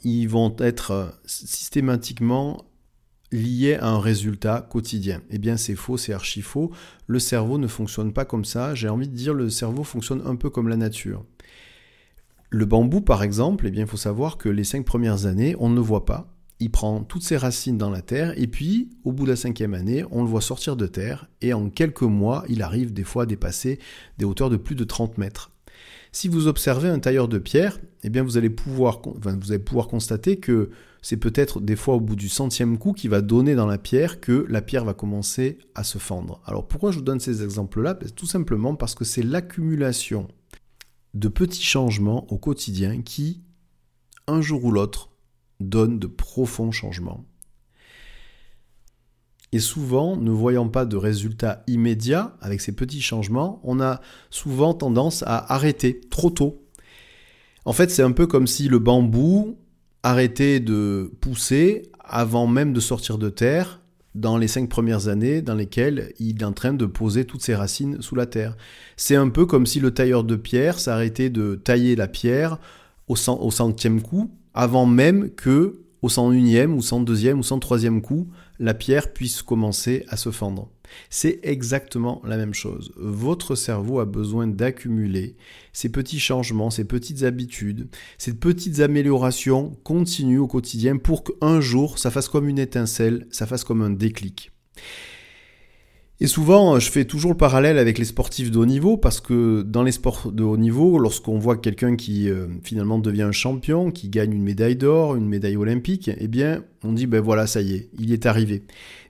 ils 0.03 0.27
vont 0.27 0.57
être 0.59 1.15
systématiquement 1.25 2.65
liés 3.31 3.77
à 3.77 3.91
un 3.91 4.01
résultat 4.01 4.67
quotidien. 4.69 5.23
Eh 5.31 5.39
bien, 5.39 5.57
c'est 5.57 5.77
faux, 5.77 5.97
c'est 5.97 6.13
archi 6.13 6.43
faux. 6.43 6.73
Le 7.07 7.21
cerveau 7.21 7.59
ne 7.59 7.69
fonctionne 7.69 8.13
pas 8.13 8.25
comme 8.25 8.45
ça. 8.45 8.75
J'ai 8.75 8.89
envie 8.89 9.07
de 9.07 9.15
dire, 9.15 9.33
le 9.33 9.51
cerveau 9.51 9.85
fonctionne 9.85 10.21
un 10.25 10.35
peu 10.35 10.51
comme 10.51 10.69
la 10.69 10.77
nature. 10.77 11.25
Le 12.51 12.65
bambou, 12.65 13.01
par 13.01 13.23
exemple, 13.23 13.69
eh 13.69 13.71
bien, 13.71 13.85
il 13.85 13.89
faut 13.89 13.97
savoir 13.97 14.37
que 14.37 14.49
les 14.49 14.65
cinq 14.65 14.85
premières 14.85 15.27
années, 15.27 15.55
on 15.61 15.69
ne 15.69 15.77
le 15.77 15.81
voit 15.81 16.07
pas 16.07 16.40
il 16.61 16.71
prend 16.71 17.03
toutes 17.03 17.23
ses 17.23 17.37
racines 17.37 17.79
dans 17.79 17.91
la 17.91 18.03
terre, 18.03 18.39
et 18.39 18.47
puis, 18.47 18.91
au 19.05 19.13
bout 19.13 19.25
de 19.25 19.31
la 19.31 19.37
cinquième 19.37 19.75
année, 19.75 20.05
on 20.11 20.23
le 20.23 20.29
voit 20.29 20.41
sortir 20.41 20.77
de 20.77 20.87
terre, 20.87 21.29
et 21.41 21.53
en 21.53 21.71
quelques 21.71 22.03
mois, 22.03 22.45
il 22.49 22.63
arrive 22.63 22.93
des 22.93 23.05
fois 23.05 23.25
à 23.25 23.27
dépasser 23.27 23.79
des 24.19 24.25
hauteurs 24.25 24.51
de 24.51 24.57
plus 24.57 24.75
de 24.75 24.85
30 24.85 25.19
mètres. 25.19 25.51
Si 26.13 26.29
vous 26.29 26.49
observez 26.49 26.89
un 26.89 26.99
tailleur 26.99 27.29
de 27.29 27.39
pierre, 27.39 27.79
eh 28.03 28.11
bien 28.11 28.23
vous 28.23 28.37
allez 28.37 28.51
pouvoir, 28.51 29.01
constater 29.01 30.39
que 30.39 30.71
c'est 31.03 31.17
peut-être 31.17 31.61
des 31.61 31.77
fois 31.77 31.95
au 31.95 32.01
bout 32.01 32.17
du 32.17 32.29
centième 32.29 32.79
coup 32.79 32.93
qui 32.93 33.09
va 33.09 33.21
donner 33.21 33.55
dans 33.55 33.67
la 33.67 33.79
pierre 33.79 34.21
que 34.21 34.45
la 34.49 34.61
pierre 34.61 34.85
va 34.85 34.93
commencer 34.93 35.59
à 35.75 35.85
se 35.85 35.99
fendre. 35.99 36.43
Alors 36.45 36.67
pourquoi 36.67 36.91
je 36.91 36.99
vous 36.99 37.05
donne 37.05 37.21
ces 37.21 37.43
exemples-là? 37.43 37.95
Ben, 37.95 38.11
Tout 38.11 38.27
simplement 38.27 38.75
parce 38.75 38.95
que 38.95 39.05
c'est 39.05 39.23
l'accumulation 39.23 40.27
de 41.15 41.29
petits 41.29 41.63
changements 41.63 42.31
au 42.33 42.39
quotidien 42.39 43.03
qui, 43.03 43.43
un 44.27 44.41
jour 44.43 44.65
ou 44.65 44.73
l'autre, 44.73 45.11
donne 45.61 45.99
de 45.99 46.07
profonds 46.07 46.73
changements. 46.73 47.25
Et 49.53 49.59
souvent, 49.59 50.17
ne 50.17 50.31
voyant 50.31 50.69
pas 50.69 50.85
de 50.85 50.97
résultats 50.97 51.65
immédiats 51.67 52.37
avec 52.41 52.61
ces 52.61 52.73
petits 52.73 53.01
changements, 53.01 53.61
on 53.65 53.81
a 53.81 54.01
souvent 54.31 54.75
tendance 54.75 55.25
à 55.25 55.53
arrêter 55.53 56.01
trop 56.01 56.31
tôt. 56.31 56.63
En 57.65 57.73
fait, 57.73 57.91
c'est 57.91 58.03
un 58.03 58.13
peu 58.13 58.27
comme 58.27 58.47
si 58.47 58.69
le 58.69 58.79
bambou 58.79 59.59
arrêtait 60.03 60.61
de 60.61 61.13
pousser 61.21 61.91
avant 61.99 62.47
même 62.47 62.73
de 62.73 62.81
sortir 62.81 63.19
de 63.19 63.29
terre 63.29 63.81
dans 64.15 64.37
les 64.37 64.49
cinq 64.49 64.69
premières 64.69 65.09
années 65.09 65.43
dans 65.43 65.55
lesquelles 65.55 66.13
il 66.19 66.41
est 66.41 66.45
en 66.45 66.53
train 66.53 66.73
de 66.73 66.87
poser 66.87 67.25
toutes 67.25 67.43
ses 67.43 67.55
racines 67.55 68.01
sous 68.03 68.17
la 68.17 68.27
terre. 68.27 68.57
C'est 68.97 69.15
un 69.15 69.29
peu 69.29 69.47
comme 69.47 69.67
si 69.67 69.79
le 69.79 69.93
tailleur 69.93 70.25
de 70.25 70.37
pierre 70.37 70.79
s'arrêtait 70.79 71.31
de 71.31 71.55
tailler 71.55 71.97
la 71.97 72.09
pierre 72.09 72.59
au, 73.09 73.17
centième 73.17 74.03
coup 74.03 74.31
avant 74.55 74.87
même 74.87 75.31
que, 75.31 75.81
au 76.03 76.09
101e 76.09 76.73
ou 76.73 76.81
102e 76.81 77.35
ou 77.35 77.41
103e 77.41 78.01
coup, 78.01 78.29
la 78.59 78.75
pierre 78.75 79.13
puisse 79.13 79.43
commencer 79.43 80.05
à 80.09 80.17
se 80.17 80.31
fendre. 80.31 80.71
C'est 81.09 81.41
exactement 81.43 82.21
la 82.25 82.37
même 82.37 82.55
chose. 82.55 82.93
Votre 82.97 83.55
cerveau 83.55 84.01
a 84.01 84.05
besoin 84.05 84.47
d'accumuler 84.47 85.37
ces 85.73 85.89
petits 85.89 86.21
changements, 86.21 86.71
ces 86.71 86.85
petites 86.85 87.23
habitudes, 87.23 87.89
ces 88.19 88.35
petites 88.35 88.81
améliorations 88.81 89.77
continues 89.85 90.39
au 90.39 90.47
quotidien 90.47 90.97
pour 90.97 91.23
qu'un 91.25 91.61
jour, 91.61 91.99
ça 91.99 92.11
fasse 92.11 92.29
comme 92.29 92.49
une 92.49 92.59
étincelle, 92.59 93.27
ça 93.31 93.47
fasse 93.47 93.65
comme 93.65 93.83
un 93.83 93.91
déclic. 93.91 94.51
Et 96.23 96.27
souvent, 96.27 96.79
je 96.79 96.91
fais 96.91 97.07
toujours 97.07 97.31
le 97.31 97.37
parallèle 97.37 97.79
avec 97.79 97.97
les 97.97 98.05
sportifs 98.05 98.51
de 98.51 98.59
haut 98.59 98.67
niveau 98.67 98.99
parce 98.99 99.23
que 99.23 99.63
dans 99.63 99.83
les 99.83 99.93
sports 99.93 100.31
de 100.31 100.43
haut 100.43 100.59
niveau, 100.59 100.99
lorsqu'on 100.99 101.39
voit 101.39 101.57
quelqu'un 101.57 101.97
qui 101.97 102.29
euh, 102.29 102.47
finalement 102.63 102.99
devient 102.99 103.23
un 103.23 103.33
champion, 103.33 103.91
qui 103.91 104.11
gagne 104.11 104.35
une 104.35 104.43
médaille 104.43 104.77
d'or, 104.77 105.17
une 105.17 105.27
médaille 105.27 105.57
olympique, 105.57 106.11
eh 106.15 106.29
bien, 106.29 106.63
on 106.85 106.93
dit 106.93 107.07
ben 107.07 107.23
voilà, 107.23 107.47
ça 107.47 107.63
y 107.63 107.75
est, 107.75 107.89
il 107.99 108.13
est 108.13 108.27
arrivé. 108.27 108.65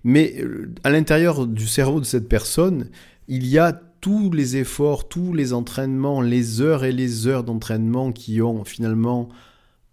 Mais 0.05 0.37
euh, 0.39 0.73
à 0.85 0.91
l'intérieur 0.91 1.49
du 1.49 1.67
cerveau 1.67 1.99
de 1.99 2.05
cette 2.05 2.29
personne, 2.29 2.91
il 3.27 3.45
y 3.45 3.59
a 3.59 3.73
tous 4.01 4.31
les 4.31 4.57
efforts, 4.57 5.09
tous 5.09 5.33
les 5.35 5.53
entraînements, 5.53 6.21
les 6.21 6.61
heures 6.61 6.85
et 6.85 6.93
les 6.93 7.27
heures 7.27 7.43
d'entraînement 7.43 8.13
qui 8.13 8.41
ont 8.41 8.65
finalement 8.65 9.29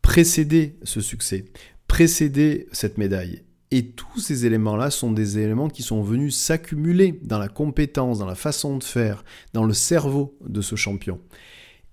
précédé 0.03 0.75
ce 0.83 1.01
succès, 1.01 1.45
précédé 1.87 2.67
cette 2.71 2.99
médaille. 2.99 3.41
Et 3.71 3.87
tous 3.87 4.19
ces 4.19 4.45
éléments-là 4.45 4.89
sont 4.89 5.11
des 5.11 5.39
éléments 5.39 5.67
qui 5.67 5.83
sont 5.83 6.01
venus 6.01 6.35
s'accumuler 6.37 7.19
dans 7.23 7.37
la 7.37 7.49
compétence, 7.49 8.19
dans 8.19 8.25
la 8.25 8.35
façon 8.35 8.77
de 8.77 8.83
faire, 8.83 9.25
dans 9.53 9.65
le 9.65 9.73
cerveau 9.73 10.37
de 10.45 10.61
ce 10.61 10.75
champion. 10.75 11.19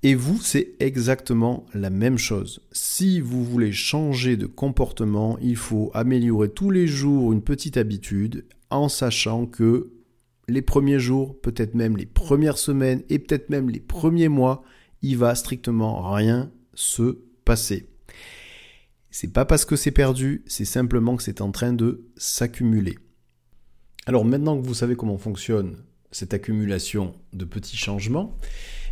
Et 0.05 0.15
vous, 0.15 0.39
c'est 0.39 0.75
exactement 0.81 1.65
la 1.73 1.91
même 1.91 2.19
chose. 2.19 2.61
Si 2.73 3.21
vous 3.21 3.43
voulez 3.43 3.73
changer 3.73 4.37
de 4.37 4.47
comportement, 4.47 5.39
il 5.41 5.57
faut 5.57 5.91
améliorer 5.95 6.51
tous 6.51 6.71
les 6.71 6.87
jours 6.87 7.33
une 7.33 7.43
petite 7.43 7.79
habitude 7.79 8.45
en 8.71 8.89
sachant 8.89 9.47
que 9.47 9.91
les 10.47 10.63
premiers 10.63 10.99
jours, 10.99 11.41
peut-être 11.41 11.75
même 11.75 11.97
les 11.97 12.07
premières 12.07 12.59
semaines 12.59 13.03
et 13.09 13.19
peut-être 13.19 13.49
même 13.49 13.71
les 13.71 13.81
premiers 13.81 14.29
mois, 14.29 14.63
il 15.01 15.17
va 15.17 15.35
strictement 15.35 16.13
rien 16.13 16.51
se 16.75 17.19
passer. 17.45 17.89
C'est 19.17 19.33
pas 19.33 19.45
parce 19.45 19.65
que 19.65 19.77
c'est 19.77 19.93
perdu, 19.93 20.43
c'est 20.49 20.65
simplement 20.65 21.15
que 21.15 21.23
c'est 21.23 21.41
en 21.41 21.53
train 21.53 21.73
de 21.73 22.11
s'accumuler. 22.17 22.99
Alors 24.07 24.25
maintenant 24.25 24.61
que 24.61 24.67
vous 24.67 24.75
savez 24.75 24.97
comment 24.97 25.19
fonctionne 25.19 25.77
cette 26.11 26.35
accumulation 26.35 27.15
de 27.33 27.45
petits 27.45 27.77
changements, 27.77 28.37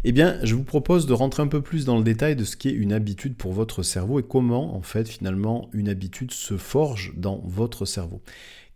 eh 0.05 0.13
bien, 0.13 0.39
je 0.45 0.55
vous 0.55 0.63
propose 0.63 1.07
de 1.07 1.13
rentrer 1.13 1.43
un 1.43 1.49
peu 1.49 1.61
plus 1.61 1.85
dans 1.85 1.99
le 1.99 2.05
détail 2.05 2.37
de 2.37 2.45
ce 2.45 2.57
qu'est 2.57 2.71
une 2.71 2.93
habitude 2.93 3.35
pour 3.37 3.53
votre 3.53 3.83
cerveau 3.83 4.21
et 4.21 4.23
comment, 4.23 4.77
en 4.77 4.83
fait, 4.83 5.09
finalement, 5.09 5.69
une 5.73 5.89
habitude 5.89 6.31
se 6.31 6.57
forge 6.57 7.15
dans 7.17 7.43
votre 7.45 7.85
cerveau. 7.85 8.23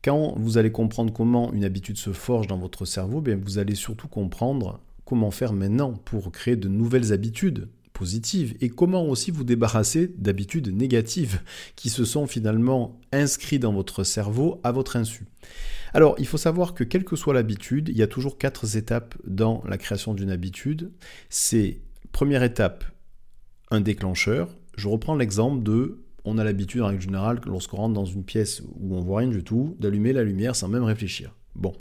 Quand 0.03 0.35
vous 0.37 0.59
allez 0.59 0.73
comprendre 0.73 1.13
comment 1.13 1.53
une 1.53 1.65
habitude 1.65 1.97
se 1.97 2.13
forge 2.13 2.49
dans 2.49 2.59
votre 2.59 2.87
cerveau, 2.87 3.21
bien, 3.21 3.39
vous 3.41 3.59
allez 3.59 3.77
surtout 3.77 4.09
comprendre 4.09 4.81
comment 5.05 5.31
faire 5.31 5.53
maintenant 5.53 5.93
pour 5.93 6.33
créer 6.33 6.57
de 6.57 6.67
nouvelles 6.67 7.13
habitudes 7.13 7.69
et 8.61 8.69
comment 8.69 9.07
aussi 9.07 9.31
vous 9.31 9.45
débarrasser 9.45 10.13
d'habitudes 10.19 10.75
négatives 10.75 11.41
qui 11.77 11.89
se 11.89 12.05
sont 12.05 12.27
finalement 12.27 12.99
inscrites 13.13 13.63
dans 13.63 13.73
votre 13.73 14.05
cerveau 14.05 14.61
à 14.65 14.73
votre 14.73 14.97
insu. 14.97 15.27
Alors, 15.95 16.15
il 16.19 16.27
faut 16.27 16.37
savoir 16.37 16.75
que 16.75 16.85
quelle 16.85 17.05
que 17.05 17.17
soit 17.17 17.35
l'habitude, 17.35 17.89
il 17.89 17.97
y 17.97 18.03
a 18.03 18.07
toujours 18.07 18.39
quatre 18.39 18.77
étapes 18.77 19.15
dans 19.27 19.63
la 19.67 19.79
création 19.79 20.15
d'une 20.15 20.31
habitude. 20.31 20.93
C'est 21.31 21.81
première 22.13 22.43
étape, 22.43 22.85
un 23.71 23.81
déclencheur. 23.81 24.49
Je 24.77 24.89
reprends 24.89 25.15
l'exemple 25.15 25.63
de 25.63 26.03
on 26.29 26.39
a 26.39 26.45
l'habitude 26.45 26.83
en 26.83 26.89
règle 26.89 27.03
générale, 27.03 27.41
lorsqu'on 27.47 27.77
rentre 27.77 27.95
dans 27.95 28.05
une 28.05 28.25
pièce 28.25 28.61
où 28.81 28.97
on 28.97 29.01
voit 29.01 29.21
rien 29.21 29.29
du 29.29 29.45
tout, 29.45 29.77
d'allumer 29.79 30.13
la 30.13 30.25
lumière 30.25 30.57
sans 30.57 30.69
même 30.69 30.83
réfléchir. 30.83 31.33
Bon. 31.55 31.73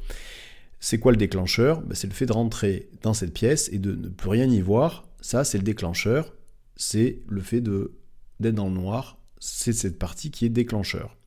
C'est 0.79 0.99
quoi 0.99 1.11
le 1.11 1.17
déclencheur? 1.17 1.81
Ben, 1.81 1.95
C'est 1.95 2.05
le 2.05 2.13
fait 2.13 2.27
de 2.27 2.31
rentrer 2.33 2.89
dans 3.01 3.15
cette 3.15 3.33
pièce 3.33 3.69
et 3.73 3.79
de 3.79 3.95
ne 3.95 4.07
plus 4.07 4.29
rien 4.29 4.45
y 4.45 4.61
voir. 4.61 5.04
Ça, 5.25 5.43
c'est 5.43 5.57
le 5.57 5.63
déclencheur. 5.63 6.35
C'est 6.75 7.23
le 7.27 7.41
fait 7.41 7.59
d'être 7.59 8.53
dans 8.53 8.67
le 8.67 8.75
noir. 8.75 9.17
C'est 9.39 9.73
cette 9.73 9.97
partie 9.97 10.29
qui 10.29 10.45
est 10.45 10.49
déclencheur. 10.49 11.17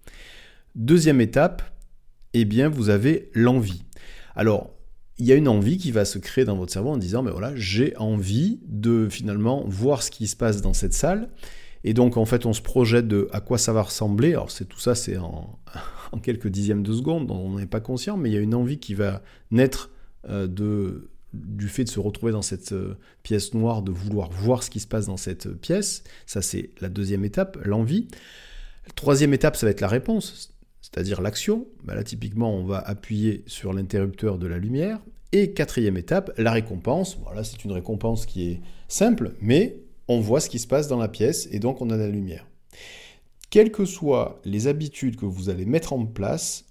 Deuxième 0.77 1.21
étape, 1.21 1.63
eh 2.33 2.45
bien, 2.45 2.69
vous 2.69 2.91
avez 2.91 3.29
l'envie. 3.35 3.83
Alors, 4.37 4.71
il 5.19 5.27
y 5.27 5.33
a 5.33 5.35
une 5.35 5.49
envie 5.49 5.79
qui 5.79 5.91
va 5.91 6.05
se 6.05 6.21
créer 6.21 6.45
dans 6.45 6.57
votre 6.57 6.73
cerveau 6.73 6.91
en 6.91 6.97
disant, 6.97 7.25
mais 7.25 7.33
voilà, 7.33 7.57
j'ai 7.57 7.97
envie 7.97 8.61
de 8.69 9.09
finalement 9.11 9.65
voir 9.67 10.05
ce 10.05 10.13
qui 10.13 10.29
se 10.29 10.37
passe 10.37 10.63
dans 10.63 10.75
cette 10.75 10.95
salle. 10.95 11.29
Et 11.83 11.93
donc, 11.93 12.17
en 12.17 12.25
fait, 12.25 12.47
on 12.47 12.53
se 12.53 12.63
projette 12.63 13.09
de 13.09 13.29
à 13.33 13.41
quoi 13.41 13.59
ça 13.59 13.73
va 13.73 13.83
ressembler. 13.83 14.31
Alors, 14.35 14.53
c'est 14.53 14.67
tout 14.67 14.79
ça, 14.79 14.95
c'est 14.95 15.17
en, 15.17 15.59
quelques 16.23 16.47
dixièmes 16.47 16.85
de 16.85 16.93
seconde, 16.93 17.33
on 17.33 17.59
n'est 17.59 17.67
pas 17.67 17.81
conscient, 17.81 18.17
mais 18.17 18.31
il 18.31 18.35
y 18.35 18.39
a 18.39 18.41
une 18.41 18.55
envie 18.55 18.79
qui 18.79 18.95
va 18.95 19.23
naître 19.51 19.91
euh, 20.29 20.47
de, 20.47 21.11
du 21.35 21.69
fait 21.69 21.85
de 21.85 21.89
se 21.89 22.01
retrouver 22.01 22.33
dans 22.33 22.43
cette 22.43 22.73
euh, 22.73 22.97
pièce 23.23 23.55
noire, 23.55 23.83
de 23.83 23.93
vouloir 23.93 24.31
voir 24.31 24.63
ce 24.63 24.71
qui 24.71 24.81
se 24.81 24.87
passe 24.87 25.07
dans 25.07 25.17
cette 25.17 25.53
pièce. 25.61 26.03
Ça, 26.27 26.43
c'est 26.43 26.71
la 26.81 26.89
deuxième 26.89 27.25
étape, 27.25 27.59
l'envie. 27.65 28.09
La 28.87 28.93
troisième 28.95 29.35
étape, 29.35 29.57
ça 29.57 29.67
va 29.67 29.71
être 29.71 29.81
la 29.81 29.89
réponse, 29.89 30.55
c'est-à-dire 30.81 31.21
l'action. 31.21 31.67
Bah 31.85 31.95
là, 31.95 32.03
typiquement, 32.03 32.55
on 32.55 32.65
va 32.65 32.79
appuyer 32.79 33.45
sur 33.47 33.73
l'interrupteur 33.73 34.39
de 34.39 34.47
la 34.47 34.59
lumière. 34.59 35.01
Et 35.33 35.53
quatrième 35.53 35.99
étape, 35.99 36.33
la 36.39 36.53
récompense. 36.53 37.19
Voilà, 37.23 37.45
c'est 37.45 37.63
une 37.65 37.73
récompense 37.73 38.25
qui 38.25 38.49
est 38.49 38.61
simple, 38.89 39.35
mais 39.43 39.83
on 40.09 40.21
voit 40.21 40.41
ce 40.41 40.49
qui 40.49 40.59
se 40.59 40.67
passe 40.67 40.89
dans 40.89 40.99
la 40.99 41.09
pièce 41.09 41.49
et 41.53 41.59
donc 41.59 41.83
on 41.83 41.91
a 41.91 41.97
la 41.99 42.09
lumière. 42.09 42.47
Quelles 43.51 43.71
que 43.71 43.85
soient 43.85 44.41
les 44.45 44.67
habitudes 44.67 45.17
que 45.17 45.27
vous 45.27 45.51
allez 45.51 45.67
mettre 45.67 45.93
en 45.93 46.07
place, 46.07 46.65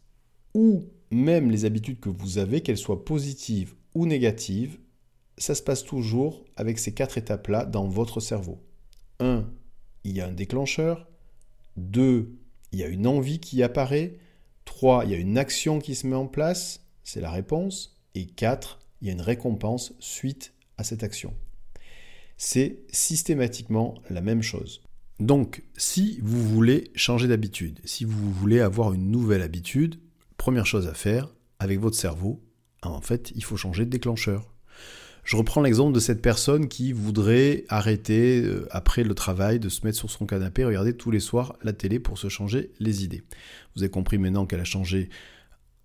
ou 0.53 0.85
même 1.11 1.51
les 1.51 1.65
habitudes 1.65 1.99
que 1.99 2.09
vous 2.09 2.39
avez, 2.39 2.61
qu'elles 2.61 2.77
soient 2.77 3.05
positives 3.05 3.75
ou 3.97 4.05
négatives, 4.05 4.77
ça 5.37 5.55
se 5.55 5.61
passe 5.61 5.83
toujours 5.83 6.45
avec 6.55 6.79
ces 6.79 6.93
quatre 6.93 7.17
étapes-là 7.17 7.65
dans 7.65 7.87
votre 7.87 8.19
cerveau. 8.19 8.59
1. 9.19 9.45
Il 10.03 10.15
y 10.15 10.21
a 10.21 10.27
un 10.27 10.31
déclencheur. 10.31 11.07
2. 11.77 12.31
Il 12.71 12.79
y 12.79 12.83
a 12.83 12.87
une 12.87 13.07
envie 13.07 13.39
qui 13.39 13.61
apparaît. 13.61 14.17
3. 14.65 15.05
Il 15.05 15.11
y 15.11 15.15
a 15.15 15.17
une 15.17 15.37
action 15.37 15.79
qui 15.79 15.95
se 15.95 16.07
met 16.07 16.15
en 16.15 16.27
place. 16.27 16.85
C'est 17.03 17.21
la 17.21 17.31
réponse. 17.31 17.99
Et 18.15 18.25
4. 18.25 18.79
Il 19.01 19.07
y 19.07 19.09
a 19.09 19.13
une 19.13 19.21
récompense 19.21 19.93
suite 19.99 20.53
à 20.77 20.83
cette 20.83 21.03
action 21.03 21.33
c'est 22.37 22.83
systématiquement 22.91 23.95
la 24.09 24.21
même 24.21 24.43
chose. 24.43 24.81
Donc, 25.19 25.63
si 25.75 26.19
vous 26.21 26.41
voulez 26.47 26.91
changer 26.95 27.27
d'habitude, 27.27 27.79
si 27.83 28.05
vous 28.05 28.31
voulez 28.31 28.59
avoir 28.59 28.93
une 28.93 29.09
nouvelle 29.09 29.41
habitude, 29.41 29.99
première 30.37 30.67
chose 30.67 30.87
à 30.87 30.93
faire 30.93 31.33
avec 31.57 31.79
votre 31.79 31.97
cerveau, 31.97 32.43
en 32.83 33.01
fait, 33.01 33.31
il 33.35 33.43
faut 33.43 33.57
changer 33.57 33.85
de 33.85 33.89
déclencheur. 33.89 34.53
Je 35.23 35.35
reprends 35.35 35.61
l'exemple 35.61 35.93
de 35.93 35.99
cette 35.99 36.21
personne 36.21 36.69
qui 36.69 36.93
voudrait 36.93 37.65
arrêter 37.67 38.41
euh, 38.41 38.65
après 38.71 39.03
le 39.03 39.13
travail 39.13 39.59
de 39.59 39.67
se 39.67 39.85
mettre 39.85 39.97
sur 39.97 40.09
son 40.09 40.25
canapé, 40.25 40.63
regarder 40.63 40.95
tous 40.95 41.11
les 41.11 41.19
soirs 41.19 41.57
la 41.63 41.73
télé 41.73 41.99
pour 41.99 42.17
se 42.17 42.29
changer 42.29 42.71
les 42.79 43.03
idées. 43.03 43.23
Vous 43.75 43.83
avez 43.83 43.91
compris 43.91 44.17
maintenant 44.17 44.45
qu'elle 44.45 44.61
a 44.61 44.65
changé 44.65 45.09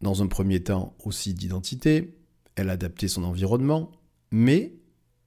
dans 0.00 0.22
un 0.22 0.28
premier 0.28 0.62
temps 0.62 0.94
aussi 1.04 1.34
d'identité, 1.34 2.14
elle 2.54 2.70
a 2.70 2.74
adapté 2.74 3.08
son 3.08 3.24
environnement, 3.24 3.90
mais 4.30 4.74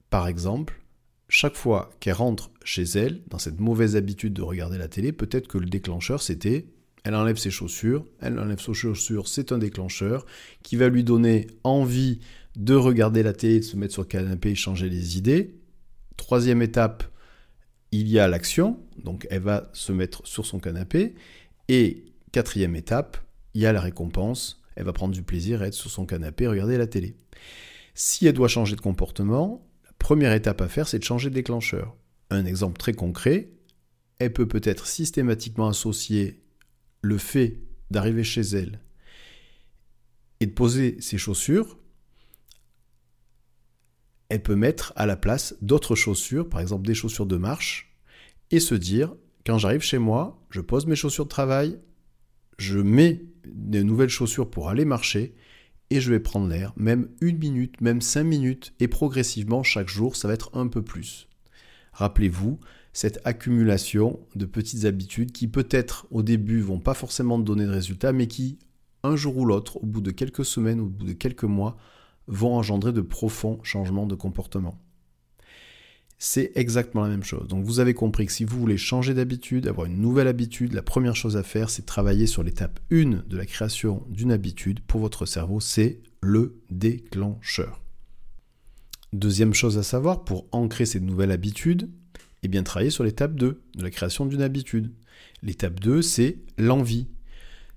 par 0.08 0.28
exemple, 0.28 0.82
chaque 1.28 1.56
fois 1.56 1.90
qu'elle 2.00 2.14
rentre 2.14 2.50
chez 2.64 2.84
elle, 2.84 3.22
dans 3.26 3.38
cette 3.38 3.60
mauvaise 3.60 3.96
habitude 3.96 4.32
de 4.32 4.42
regarder 4.42 4.78
la 4.78 4.88
télé, 4.88 5.12
peut-être 5.12 5.48
que 5.48 5.58
le 5.58 5.66
déclencheur 5.66 6.22
c'était 6.22 6.66
elle 7.06 7.14
enlève 7.14 7.36
ses 7.36 7.50
chaussures, 7.50 8.04
elle 8.20 8.38
enlève 8.38 8.60
ses 8.60 8.74
chaussures, 8.74 9.28
c'est 9.28 9.52
un 9.52 9.58
déclencheur 9.58 10.26
qui 10.62 10.76
va 10.76 10.88
lui 10.88 11.04
donner 11.04 11.46
envie 11.64 12.20
de 12.56 12.74
regarder 12.74 13.22
la 13.22 13.32
télé, 13.32 13.60
de 13.60 13.64
se 13.64 13.76
mettre 13.76 13.92
sur 13.92 14.02
le 14.02 14.08
canapé 14.08 14.50
et 14.50 14.54
changer 14.54 14.88
les 14.88 15.16
idées. 15.16 15.54
Troisième 16.16 16.62
étape, 16.62 17.04
il 17.92 18.08
y 18.08 18.18
a 18.18 18.26
l'action, 18.26 18.80
donc 19.02 19.26
elle 19.30 19.42
va 19.42 19.70
se 19.72 19.92
mettre 19.92 20.26
sur 20.26 20.44
son 20.44 20.58
canapé. 20.58 21.14
Et 21.68 22.06
quatrième 22.32 22.74
étape, 22.74 23.18
il 23.54 23.60
y 23.62 23.66
a 23.66 23.72
la 23.72 23.80
récompense, 23.80 24.62
elle 24.74 24.84
va 24.84 24.92
prendre 24.92 25.14
du 25.14 25.22
plaisir 25.22 25.62
à 25.62 25.68
être 25.68 25.74
sur 25.74 25.90
son 25.90 26.06
canapé 26.06 26.44
et 26.44 26.48
regarder 26.48 26.76
la 26.76 26.86
télé. 26.86 27.16
Si 27.94 28.26
elle 28.26 28.34
doit 28.34 28.48
changer 28.48 28.76
de 28.76 28.80
comportement, 28.80 29.66
Première 29.98 30.32
étape 30.32 30.60
à 30.60 30.68
faire, 30.68 30.88
c'est 30.88 30.98
de 30.98 31.04
changer 31.04 31.30
de 31.30 31.34
déclencheur. 31.34 31.96
Un 32.30 32.44
exemple 32.46 32.78
très 32.78 32.92
concret, 32.92 33.50
elle 34.18 34.32
peut 34.32 34.46
peut-être 34.46 34.86
systématiquement 34.86 35.68
associer 35.68 36.42
le 37.06 37.18
fait 37.18 37.60
d'arriver 37.90 38.24
chez 38.24 38.42
elle 38.42 38.80
et 40.40 40.46
de 40.46 40.52
poser 40.52 41.00
ses 41.00 41.18
chaussures, 41.18 41.78
elle 44.28 44.42
peut 44.42 44.56
mettre 44.56 44.92
à 44.96 45.06
la 45.06 45.16
place 45.16 45.54
d'autres 45.62 45.94
chaussures, 45.94 46.48
par 46.48 46.60
exemple 46.60 46.86
des 46.86 46.94
chaussures 46.94 47.26
de 47.26 47.36
marche, 47.36 47.96
et 48.50 48.60
se 48.60 48.74
dire, 48.74 49.14
quand 49.46 49.58
j'arrive 49.58 49.82
chez 49.82 49.98
moi, 49.98 50.44
je 50.50 50.60
pose 50.60 50.86
mes 50.86 50.96
chaussures 50.96 51.24
de 51.24 51.30
travail, 51.30 51.78
je 52.58 52.78
mets 52.78 53.24
de 53.44 53.82
nouvelles 53.82 54.08
chaussures 54.08 54.50
pour 54.50 54.68
aller 54.68 54.84
marcher, 54.84 55.34
et 55.90 56.00
je 56.00 56.10
vais 56.10 56.18
prendre 56.18 56.48
l'air, 56.48 56.72
même 56.76 57.08
une 57.20 57.38
minute, 57.38 57.80
même 57.80 58.00
cinq 58.00 58.24
minutes, 58.24 58.74
et 58.80 58.88
progressivement 58.88 59.62
chaque 59.62 59.88
jour, 59.88 60.16
ça 60.16 60.26
va 60.26 60.34
être 60.34 60.50
un 60.54 60.66
peu 60.66 60.82
plus. 60.82 61.28
Rappelez-vous, 61.92 62.58
cette 62.96 63.20
accumulation 63.24 64.18
de 64.36 64.46
petites 64.46 64.86
habitudes 64.86 65.30
qui 65.30 65.48
peut-être 65.48 66.06
au 66.10 66.22
début 66.22 66.62
vont 66.62 66.80
pas 66.80 66.94
forcément 66.94 67.38
donner 67.38 67.66
de 67.66 67.70
résultats, 67.70 68.14
mais 68.14 68.26
qui, 68.26 68.58
un 69.02 69.16
jour 69.16 69.36
ou 69.36 69.44
l'autre, 69.44 69.76
au 69.76 69.84
bout 69.84 70.00
de 70.00 70.10
quelques 70.10 70.46
semaines, 70.46 70.80
ou 70.80 70.86
au 70.86 70.88
bout 70.88 71.04
de 71.04 71.12
quelques 71.12 71.44
mois, 71.44 71.76
vont 72.26 72.54
engendrer 72.54 72.94
de 72.94 73.02
profonds 73.02 73.60
changements 73.62 74.06
de 74.06 74.14
comportement 74.14 74.80
c'est 76.18 76.52
exactement 76.54 77.02
la 77.02 77.10
même 77.10 77.22
chose. 77.22 77.46
Donc 77.46 77.66
vous 77.66 77.78
avez 77.78 77.92
compris 77.92 78.24
que 78.24 78.32
si 78.32 78.44
vous 78.44 78.58
voulez 78.58 78.78
changer 78.78 79.12
d'habitude, 79.12 79.68
avoir 79.68 79.86
une 79.86 80.00
nouvelle 80.00 80.28
habitude, 80.28 80.72
la 80.72 80.80
première 80.80 81.14
chose 81.14 81.36
à 81.36 81.42
faire, 81.42 81.68
c'est 81.68 81.84
travailler 81.84 82.26
sur 82.26 82.42
l'étape 82.42 82.80
1 82.90 83.24
de 83.28 83.36
la 83.36 83.44
création 83.44 84.02
d'une 84.08 84.32
habitude 84.32 84.80
pour 84.80 85.02
votre 85.02 85.26
cerveau, 85.26 85.60
c'est 85.60 86.00
le 86.22 86.62
déclencheur. 86.70 87.82
Deuxième 89.12 89.52
chose 89.52 89.76
à 89.76 89.82
savoir, 89.82 90.24
pour 90.24 90.46
ancrer 90.52 90.86
cette 90.86 91.02
nouvelle 91.02 91.32
habitude, 91.32 91.90
eh 92.52 92.62
travailler 92.62 92.90
sur 92.90 93.04
l'étape 93.04 93.34
2 93.34 93.62
de 93.76 93.82
la 93.82 93.90
création 93.90 94.26
d'une 94.26 94.42
habitude. 94.42 94.92
L'étape 95.42 95.80
2, 95.80 96.02
c'est 96.02 96.38
l'envie. 96.58 97.08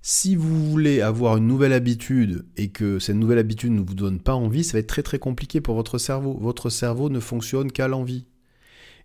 Si 0.01 0.35
vous 0.35 0.69
voulez 0.69 1.01
avoir 1.01 1.37
une 1.37 1.47
nouvelle 1.47 1.73
habitude 1.73 2.45
et 2.55 2.69
que 2.69 2.99
cette 2.99 3.17
nouvelle 3.17 3.37
habitude 3.37 3.71
ne 3.71 3.81
vous 3.81 3.95
donne 3.95 4.19
pas 4.19 4.33
envie, 4.33 4.63
ça 4.63 4.73
va 4.73 4.79
être 4.79 4.87
très 4.87 5.03
très 5.03 5.19
compliqué 5.19 5.59
pour 5.59 5.75
votre 5.75 5.97
cerveau. 5.97 6.37
Votre 6.39 6.69
cerveau 6.69 7.09
ne 7.09 7.19
fonctionne 7.19 7.71
qu'à 7.71 7.89
l'envie. 7.89 8.25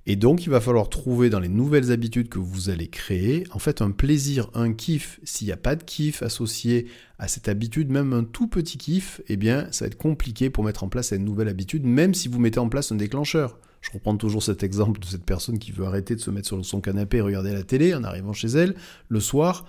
Et 0.06 0.16
donc 0.16 0.44
il 0.44 0.50
va 0.50 0.60
falloir 0.60 0.90
trouver 0.90 1.30
dans 1.30 1.40
les 1.40 1.48
nouvelles 1.48 1.90
habitudes 1.90 2.28
que 2.28 2.38
vous 2.38 2.68
allez 2.68 2.88
créer, 2.88 3.44
en 3.52 3.58
fait 3.58 3.80
un 3.80 3.90
plaisir, 3.90 4.50
un 4.54 4.72
kiff. 4.74 5.18
S'il 5.24 5.46
n'y 5.46 5.52
a 5.52 5.56
pas 5.56 5.76
de 5.76 5.82
kiff 5.82 6.22
associé 6.22 6.86
à 7.18 7.26
cette 7.26 7.48
habitude, 7.48 7.90
même 7.90 8.12
un 8.12 8.22
tout 8.22 8.46
petit 8.46 8.76
kiff, 8.76 9.22
eh 9.28 9.36
bien 9.36 9.66
ça 9.72 9.84
va 9.84 9.86
être 9.86 9.96
compliqué 9.96 10.50
pour 10.50 10.62
mettre 10.62 10.84
en 10.84 10.88
place 10.88 11.08
cette 11.08 11.22
nouvelle 11.22 11.48
habitude, 11.48 11.84
même 11.86 12.12
si 12.12 12.28
vous 12.28 12.38
mettez 12.38 12.60
en 12.60 12.68
place 12.68 12.92
un 12.92 12.96
déclencheur. 12.96 13.58
Je 13.84 13.90
reprends 13.92 14.16
toujours 14.16 14.42
cet 14.42 14.62
exemple 14.62 14.98
de 14.98 15.04
cette 15.04 15.24
personne 15.24 15.58
qui 15.58 15.70
veut 15.70 15.84
arrêter 15.84 16.14
de 16.16 16.20
se 16.20 16.30
mettre 16.30 16.48
sur 16.48 16.64
son 16.64 16.80
canapé 16.80 17.18
et 17.18 17.20
regarder 17.20 17.52
la 17.52 17.64
télé 17.64 17.94
en 17.94 18.02
arrivant 18.02 18.32
chez 18.32 18.48
elle 18.48 18.74
le 19.08 19.20
soir. 19.20 19.66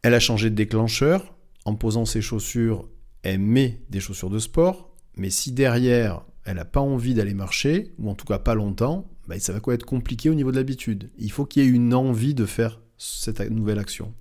Elle 0.00 0.14
a 0.14 0.20
changé 0.20 0.48
de 0.48 0.54
déclencheur. 0.54 1.34
En 1.66 1.74
posant 1.74 2.06
ses 2.06 2.22
chaussures, 2.22 2.88
elle 3.22 3.40
met 3.40 3.82
des 3.90 4.00
chaussures 4.00 4.30
de 4.30 4.38
sport. 4.38 4.94
Mais 5.16 5.28
si 5.28 5.52
derrière, 5.52 6.22
elle 6.44 6.56
n'a 6.56 6.64
pas 6.64 6.80
envie 6.80 7.12
d'aller 7.12 7.34
marcher, 7.34 7.92
ou 7.98 8.08
en 8.08 8.14
tout 8.14 8.24
cas 8.24 8.38
pas 8.38 8.54
longtemps, 8.54 9.06
bah, 9.28 9.38
ça 9.38 9.52
va 9.52 9.60
quoi 9.60 9.74
être 9.74 9.84
compliqué 9.84 10.30
au 10.30 10.34
niveau 10.34 10.50
de 10.50 10.56
l'habitude. 10.56 11.10
Il 11.18 11.30
faut 11.30 11.44
qu'il 11.44 11.62
y 11.62 11.66
ait 11.66 11.70
une 11.70 11.92
envie 11.92 12.34
de 12.34 12.46
faire 12.46 12.80
cette 12.96 13.40
nouvelle 13.50 13.78
action. 13.78 14.14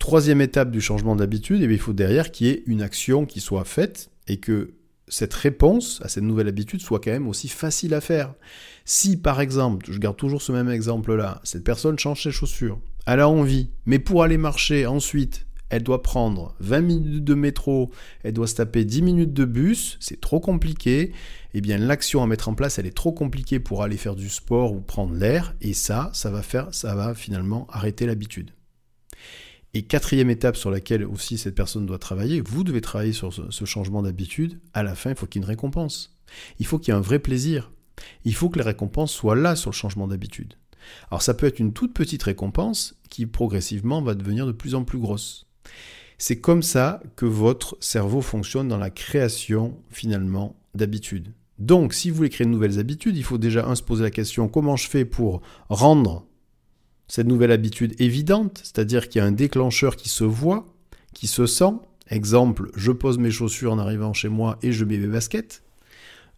Troisième 0.00 0.40
étape 0.40 0.72
du 0.72 0.80
changement 0.80 1.14
d'habitude, 1.14 1.62
eh 1.62 1.72
il 1.72 1.78
faut 1.78 1.92
derrière 1.92 2.32
qu'il 2.32 2.48
y 2.48 2.50
ait 2.50 2.62
une 2.66 2.82
action 2.82 3.24
qui 3.24 3.40
soit 3.40 3.64
faite 3.64 4.10
et 4.26 4.38
que 4.38 4.74
cette 5.10 5.34
réponse 5.34 6.00
à 6.02 6.08
cette 6.08 6.24
nouvelle 6.24 6.48
habitude 6.48 6.80
soit 6.80 7.00
quand 7.00 7.10
même 7.10 7.28
aussi 7.28 7.48
facile 7.48 7.94
à 7.94 8.00
faire. 8.00 8.34
Si 8.84 9.16
par 9.16 9.40
exemple, 9.40 9.86
je 9.90 9.98
garde 9.98 10.16
toujours 10.16 10.42
ce 10.42 10.52
même 10.52 10.70
exemple-là, 10.70 11.40
cette 11.44 11.64
personne 11.64 11.98
change 11.98 12.22
ses 12.22 12.30
chaussures, 12.30 12.80
elle 13.06 13.20
a 13.20 13.28
envie, 13.28 13.70
mais 13.86 13.98
pour 13.98 14.22
aller 14.22 14.38
marcher 14.38 14.86
ensuite, 14.86 15.46
elle 15.70 15.82
doit 15.82 16.02
prendre 16.02 16.54
20 16.60 16.80
minutes 16.80 17.24
de 17.24 17.34
métro, 17.34 17.90
elle 18.22 18.32
doit 18.32 18.46
se 18.46 18.54
taper 18.54 18.84
10 18.84 19.02
minutes 19.02 19.32
de 19.32 19.44
bus, 19.44 19.98
c'est 20.00 20.20
trop 20.20 20.40
compliqué, 20.40 21.12
eh 21.54 21.60
bien 21.60 21.78
l'action 21.78 22.22
à 22.22 22.26
mettre 22.26 22.48
en 22.48 22.54
place, 22.54 22.78
elle 22.78 22.86
est 22.86 22.96
trop 22.96 23.12
compliquée 23.12 23.60
pour 23.60 23.82
aller 23.82 23.96
faire 23.96 24.16
du 24.16 24.28
sport 24.28 24.72
ou 24.72 24.80
prendre 24.80 25.14
l'air, 25.14 25.54
et 25.60 25.74
ça, 25.74 26.10
ça 26.14 26.30
va 26.30 26.42
faire, 26.42 26.68
ça 26.72 26.94
va 26.94 27.14
finalement 27.14 27.66
arrêter 27.70 28.06
l'habitude. 28.06 28.52
Et 29.74 29.82
quatrième 29.82 30.30
étape 30.30 30.56
sur 30.56 30.70
laquelle 30.70 31.04
aussi 31.04 31.36
cette 31.36 31.54
personne 31.54 31.86
doit 31.86 31.98
travailler, 31.98 32.40
vous 32.40 32.64
devez 32.64 32.80
travailler 32.80 33.12
sur 33.12 33.32
ce, 33.32 33.64
changement 33.64 34.02
d'habitude, 34.02 34.58
à 34.72 34.82
la 34.82 34.94
fin, 34.94 35.10
il 35.10 35.16
faut 35.16 35.26
qu'il 35.26 35.40
y 35.40 35.44
ait 35.44 35.46
une 35.46 35.50
récompense. 35.50 36.16
Il 36.58 36.66
faut 36.66 36.78
qu'il 36.78 36.92
y 36.92 36.96
ait 36.96 36.98
un 36.98 37.02
vrai 37.02 37.18
plaisir. 37.18 37.72
Il 38.24 38.34
faut 38.34 38.48
que 38.48 38.58
les 38.58 38.64
récompenses 38.64 39.12
soient 39.12 39.36
là 39.36 39.56
sur 39.56 39.70
le 39.70 39.76
changement 39.76 40.08
d'habitude. 40.08 40.54
Alors 41.10 41.22
ça 41.22 41.34
peut 41.34 41.46
être 41.46 41.58
une 41.58 41.72
toute 41.72 41.92
petite 41.92 42.22
récompense 42.22 42.94
qui 43.10 43.26
progressivement 43.26 44.00
va 44.00 44.14
devenir 44.14 44.46
de 44.46 44.52
plus 44.52 44.74
en 44.74 44.84
plus 44.84 44.98
grosse. 44.98 45.46
C'est 46.16 46.40
comme 46.40 46.62
ça 46.62 47.02
que 47.16 47.26
votre 47.26 47.76
cerveau 47.80 48.22
fonctionne 48.22 48.68
dans 48.68 48.78
la 48.78 48.90
création 48.90 49.78
finalement 49.90 50.56
d'habitudes. 50.74 51.34
Donc 51.58 51.92
si 51.92 52.10
vous 52.10 52.16
voulez 52.16 52.30
créer 52.30 52.46
de 52.46 52.52
nouvelles 52.52 52.78
habitudes, 52.78 53.16
il 53.16 53.24
faut 53.24 53.38
déjà 53.38 53.66
un 53.66 53.74
se 53.74 53.82
poser 53.82 54.04
la 54.04 54.10
question 54.10 54.48
comment 54.48 54.76
je 54.76 54.88
fais 54.88 55.04
pour 55.04 55.42
rendre 55.68 56.27
cette 57.08 57.26
nouvelle 57.26 57.52
habitude 57.52 58.00
évidente, 58.00 58.60
c'est-à-dire 58.62 59.08
qu'il 59.08 59.20
y 59.20 59.22
a 59.22 59.26
un 59.26 59.32
déclencheur 59.32 59.96
qui 59.96 60.08
se 60.08 60.24
voit, 60.24 60.66
qui 61.14 61.26
se 61.26 61.46
sent. 61.46 61.72
Exemple, 62.10 62.70
je 62.76 62.92
pose 62.92 63.18
mes 63.18 63.30
chaussures 63.30 63.72
en 63.72 63.78
arrivant 63.78 64.12
chez 64.12 64.28
moi 64.28 64.58
et 64.62 64.72
je 64.72 64.84
mets 64.84 64.98
mes 64.98 65.06
baskets. 65.06 65.62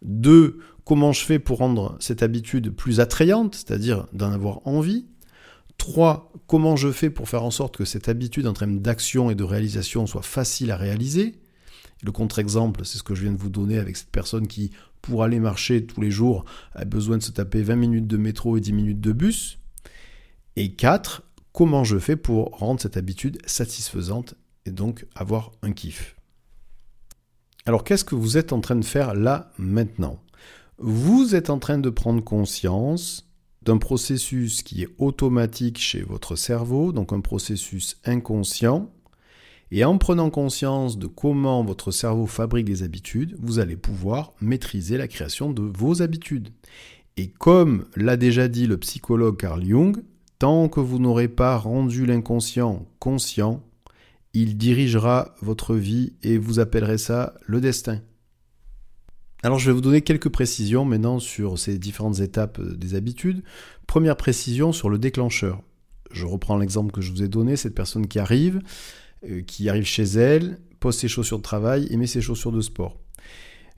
Deux, 0.01 0.59
comment 0.85 1.11
je 1.11 1.23
fais 1.23 1.39
pour 1.39 1.59
rendre 1.59 1.95
cette 1.99 2.23
habitude 2.23 2.71
plus 2.71 2.99
attrayante, 2.99 3.55
c'est-à-dire 3.55 4.07
d'en 4.13 4.31
avoir 4.31 4.65
envie. 4.65 5.05
Trois, 5.77 6.31
comment 6.47 6.75
je 6.75 6.91
fais 6.91 7.09
pour 7.09 7.29
faire 7.29 7.43
en 7.43 7.51
sorte 7.51 7.77
que 7.77 7.85
cette 7.85 8.09
habitude 8.09 8.47
en 8.47 8.53
termes 8.53 8.79
d'action 8.79 9.29
et 9.29 9.35
de 9.35 9.43
réalisation 9.43 10.07
soit 10.07 10.21
facile 10.21 10.71
à 10.71 10.77
réaliser. 10.77 11.35
Le 12.03 12.11
contre-exemple, 12.11 12.85
c'est 12.85 12.97
ce 12.97 13.03
que 13.03 13.13
je 13.13 13.23
viens 13.23 13.31
de 13.31 13.37
vous 13.37 13.49
donner 13.49 13.77
avec 13.77 13.97
cette 13.97 14.09
personne 14.09 14.47
qui, 14.47 14.71
pour 15.01 15.23
aller 15.23 15.39
marcher 15.39 15.85
tous 15.85 16.01
les 16.01 16.11
jours, 16.11 16.45
a 16.73 16.85
besoin 16.85 17.17
de 17.17 17.23
se 17.23 17.31
taper 17.31 17.61
20 17.61 17.75
minutes 17.75 18.07
de 18.07 18.17
métro 18.17 18.57
et 18.57 18.61
10 18.61 18.73
minutes 18.73 19.01
de 19.01 19.11
bus. 19.11 19.60
Et 20.55 20.73
4, 20.73 21.23
comment 21.53 21.83
je 21.83 21.97
fais 21.97 22.15
pour 22.15 22.57
rendre 22.57 22.81
cette 22.81 22.97
habitude 22.97 23.37
satisfaisante 23.45 24.35
et 24.65 24.71
donc 24.71 25.05
avoir 25.15 25.51
un 25.61 25.71
kiff? 25.71 26.15
Alors 27.65 27.83
qu'est-ce 27.83 28.03
que 28.03 28.15
vous 28.15 28.37
êtes 28.37 28.53
en 28.53 28.59
train 28.59 28.75
de 28.75 28.85
faire 28.85 29.13
là 29.13 29.51
maintenant? 29.57 30.19
Vous 30.77 31.35
êtes 31.35 31.49
en 31.49 31.59
train 31.59 31.77
de 31.77 31.89
prendre 31.89 32.23
conscience 32.23 33.31
d'un 33.61 33.77
processus 33.77 34.63
qui 34.63 34.81
est 34.81 34.89
automatique 34.97 35.79
chez 35.79 36.01
votre 36.01 36.35
cerveau, 36.35 36.91
donc 36.91 37.13
un 37.13 37.21
processus 37.21 37.97
inconscient. 38.03 38.91
Et 39.69 39.85
en 39.85 39.97
prenant 39.97 40.29
conscience 40.29 40.97
de 40.97 41.07
comment 41.07 41.63
votre 41.63 41.91
cerveau 41.91 42.25
fabrique 42.25 42.65
des 42.65 42.83
habitudes, 42.83 43.37
vous 43.39 43.59
allez 43.59 43.77
pouvoir 43.77 44.33
maîtriser 44.41 44.97
la 44.97 45.07
création 45.07 45.51
de 45.51 45.61
vos 45.61 46.01
habitudes. 46.01 46.49
Et 47.15 47.29
comme 47.29 47.85
l'a 47.95 48.17
déjà 48.17 48.47
dit 48.47 48.67
le 48.67 48.77
psychologue 48.77 49.37
Carl 49.37 49.63
Jung, 49.63 50.03
Tant 50.41 50.69
que 50.69 50.79
vous 50.79 50.97
n'aurez 50.97 51.27
pas 51.27 51.55
rendu 51.55 52.07
l'inconscient 52.07 52.87
conscient, 52.97 53.61
il 54.33 54.57
dirigera 54.57 55.35
votre 55.39 55.75
vie 55.75 56.13
et 56.23 56.39
vous 56.39 56.57
appellerez 56.57 56.97
ça 56.97 57.35
le 57.45 57.61
destin. 57.61 58.01
Alors 59.43 59.59
je 59.59 59.67
vais 59.67 59.75
vous 59.75 59.81
donner 59.81 60.01
quelques 60.01 60.29
précisions 60.29 60.83
maintenant 60.83 61.19
sur 61.19 61.59
ces 61.59 61.77
différentes 61.77 62.21
étapes 62.21 62.59
des 62.59 62.95
habitudes. 62.95 63.43
Première 63.85 64.17
précision 64.17 64.71
sur 64.71 64.89
le 64.89 64.97
déclencheur. 64.97 65.61
Je 66.09 66.25
reprends 66.25 66.57
l'exemple 66.57 66.91
que 66.91 67.01
je 67.01 67.11
vous 67.11 67.21
ai 67.21 67.27
donné, 67.27 67.55
cette 67.55 67.75
personne 67.75 68.07
qui 68.07 68.17
arrive, 68.17 68.63
euh, 69.29 69.43
qui 69.43 69.69
arrive 69.69 69.85
chez 69.85 70.05
elle, 70.05 70.57
pose 70.79 70.97
ses 70.97 71.07
chaussures 71.07 71.37
de 71.37 71.43
travail 71.43 71.87
et 71.91 71.97
met 71.97 72.07
ses 72.07 72.19
chaussures 72.19 72.51
de 72.51 72.61
sport. 72.61 72.97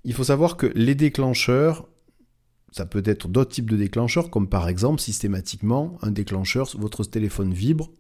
Il 0.05 0.13
faut 0.13 0.23
savoir 0.23 0.55
que 0.55 0.67
les 0.75 0.95
déclencheurs, 0.95 1.89
ça 2.73 2.87
peut 2.87 3.03
être 3.05 3.27
d'autres 3.27 3.51
types 3.51 3.69
de 3.69 3.77
déclencheurs, 3.77 4.31
comme 4.31 4.49
par 4.49 4.67
exemple 4.67 4.99
systématiquement 4.99 5.95
un 6.01 6.09
déclencheur, 6.09 6.67
votre 6.75 7.03
téléphone 7.03 7.53
vibre, 7.53 7.91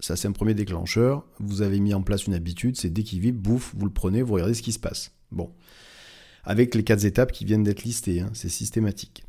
ça 0.00 0.16
c'est 0.16 0.28
un 0.28 0.32
premier 0.32 0.52
déclencheur, 0.52 1.24
vous 1.40 1.62
avez 1.62 1.80
mis 1.80 1.94
en 1.94 2.02
place 2.02 2.26
une 2.26 2.34
habitude, 2.34 2.76
c'est 2.76 2.90
dès 2.90 3.04
qu'il 3.04 3.20
vibre, 3.20 3.40
bouffe, 3.40 3.74
vous 3.74 3.86
le 3.86 3.92
prenez, 3.92 4.20
vous 4.20 4.34
regardez 4.34 4.52
ce 4.52 4.62
qui 4.62 4.72
se 4.72 4.78
passe. 4.78 5.12
Bon. 5.32 5.50
Avec 6.44 6.74
les 6.74 6.84
quatre 6.84 7.06
étapes 7.06 7.32
qui 7.32 7.46
viennent 7.46 7.62
d'être 7.62 7.84
listées, 7.84 8.20
hein, 8.20 8.30
c'est 8.34 8.50
systématique. 8.50 9.24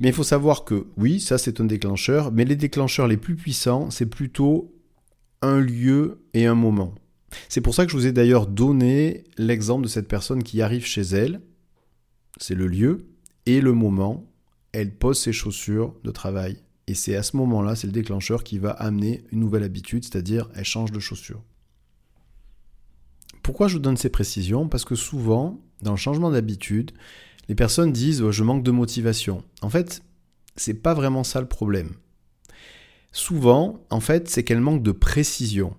Mais 0.00 0.08
il 0.08 0.14
faut 0.14 0.24
savoir 0.24 0.64
que 0.64 0.86
oui, 0.96 1.20
ça 1.20 1.36
c'est 1.36 1.60
un 1.60 1.66
déclencheur, 1.66 2.32
mais 2.32 2.46
les 2.46 2.56
déclencheurs 2.56 3.08
les 3.08 3.18
plus 3.18 3.36
puissants, 3.36 3.90
c'est 3.90 4.06
plutôt 4.06 4.74
un 5.42 5.60
lieu 5.60 6.22
et 6.32 6.46
un 6.46 6.54
moment. 6.54 6.94
C'est 7.50 7.60
pour 7.60 7.74
ça 7.74 7.84
que 7.84 7.92
je 7.92 7.96
vous 7.96 8.06
ai 8.06 8.12
d'ailleurs 8.12 8.46
donné 8.46 9.24
l'exemple 9.36 9.82
de 9.82 9.88
cette 9.88 10.08
personne 10.08 10.42
qui 10.42 10.62
arrive 10.62 10.86
chez 10.86 11.02
elle, 11.02 11.42
c'est 12.38 12.54
le 12.54 12.66
lieu, 12.66 13.06
et 13.46 13.60
le 13.60 13.72
moment 13.72 14.29
elle 14.72 14.94
pose 14.94 15.18
ses 15.18 15.32
chaussures 15.32 15.94
de 16.04 16.10
travail. 16.10 16.58
Et 16.86 16.94
c'est 16.94 17.14
à 17.14 17.22
ce 17.22 17.36
moment-là, 17.36 17.76
c'est 17.76 17.86
le 17.86 17.92
déclencheur 17.92 18.42
qui 18.42 18.58
va 18.58 18.70
amener 18.70 19.24
une 19.30 19.40
nouvelle 19.40 19.62
habitude, 19.62 20.04
c'est-à-dire 20.04 20.48
elle 20.54 20.64
change 20.64 20.92
de 20.92 20.98
chaussures. 20.98 21.42
Pourquoi 23.42 23.68
je 23.68 23.74
vous 23.74 23.80
donne 23.80 23.96
ces 23.96 24.10
précisions? 24.10 24.68
Parce 24.68 24.84
que 24.84 24.94
souvent, 24.94 25.60
dans 25.82 25.92
le 25.92 25.96
changement 25.96 26.30
d'habitude, 26.30 26.92
les 27.48 27.54
personnes 27.54 27.92
disent 27.92 28.28
je 28.30 28.44
manque 28.44 28.62
de 28.62 28.70
motivation. 28.70 29.44
En 29.62 29.70
fait, 29.70 30.02
c'est 30.56 30.74
pas 30.74 30.94
vraiment 30.94 31.24
ça 31.24 31.40
le 31.40 31.48
problème. 31.48 31.94
Souvent, 33.12 33.84
en 33.90 34.00
fait, 34.00 34.28
c'est 34.28 34.44
qu'elles 34.44 34.60
manquent 34.60 34.82
de 34.82 34.92
précision. 34.92 35.76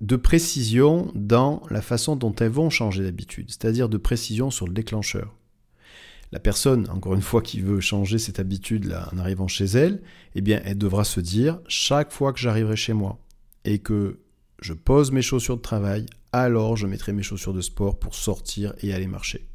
De 0.00 0.16
précision 0.16 1.12
dans 1.14 1.62
la 1.70 1.80
façon 1.80 2.16
dont 2.16 2.34
elles 2.36 2.50
vont 2.50 2.70
changer 2.70 3.04
d'habitude, 3.04 3.50
c'est-à-dire 3.50 3.88
de 3.88 3.96
précision 3.96 4.50
sur 4.50 4.66
le 4.66 4.72
déclencheur 4.72 5.34
la 6.34 6.40
personne, 6.40 6.90
encore 6.90 7.14
une 7.14 7.22
fois, 7.22 7.42
qui 7.42 7.60
veut 7.60 7.78
changer 7.78 8.18
cette 8.18 8.40
habitude-là 8.40 9.08
en 9.12 9.18
arrivant 9.18 9.46
chez 9.46 9.66
elle, 9.66 10.02
eh 10.34 10.40
bien, 10.40 10.60
elle 10.64 10.76
devra 10.76 11.04
se 11.04 11.20
dire, 11.20 11.60
chaque 11.68 12.10
fois 12.10 12.32
que 12.32 12.40
j'arriverai 12.40 12.74
chez 12.74 12.92
moi 12.92 13.20
et 13.64 13.78
que 13.78 14.18
je 14.60 14.72
pose 14.72 15.12
mes 15.12 15.22
chaussures 15.22 15.58
de 15.58 15.62
travail, 15.62 16.06
alors 16.32 16.76
je 16.76 16.88
mettrai 16.88 17.12
mes 17.12 17.22
chaussures 17.22 17.52
de 17.52 17.60
sport 17.60 18.00
pour 18.00 18.16
sortir 18.16 18.74
et 18.82 18.92
aller 18.92 19.06
marcher. 19.06 19.46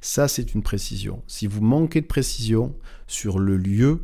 Ça, 0.00 0.28
c'est 0.28 0.54
une 0.54 0.62
précision. 0.62 1.24
Si 1.26 1.48
vous 1.48 1.60
manquez 1.60 2.02
de 2.02 2.06
précision 2.06 2.76
sur 3.08 3.40
le 3.40 3.56
lieu, 3.56 4.02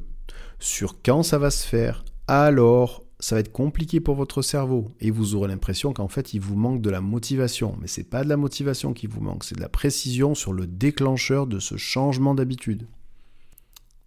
sur 0.59 1.01
quand 1.01 1.23
ça 1.23 1.39
va 1.39 1.53
se 1.53 1.65
faire, 1.65 2.05
alors 2.27 3.05
ça 3.21 3.35
va 3.35 3.41
être 3.41 3.53
compliqué 3.53 4.01
pour 4.01 4.15
votre 4.15 4.43
cerveau 4.43 4.89
et 5.01 5.11
vous 5.11 5.35
aurez 5.35 5.49
l'impression 5.49 5.93
qu'en 5.93 6.09
fait 6.09 6.35
il 6.35 6.41
vous 6.41 6.57
manque 6.57 6.81
de 6.81 6.91
la 6.91 7.01
motivation. 7.01 7.77
Mais 7.81 7.89
c'est 7.89 8.05
pas 8.05 8.25
de 8.25 8.29
la 8.29 8.37
motivation 8.37 8.93
qui 8.93 9.07
vous 9.07 9.21
manque, 9.21 9.45
c'est 9.45 9.57
de 9.57 9.61
la 9.61 9.69
précision 9.69 10.35
sur 10.35 10.53
le 10.53 10.67
déclencheur 10.67 11.47
de 11.47 11.59
ce 11.59 11.77
changement 11.77 12.35
d'habitude. 12.35 12.87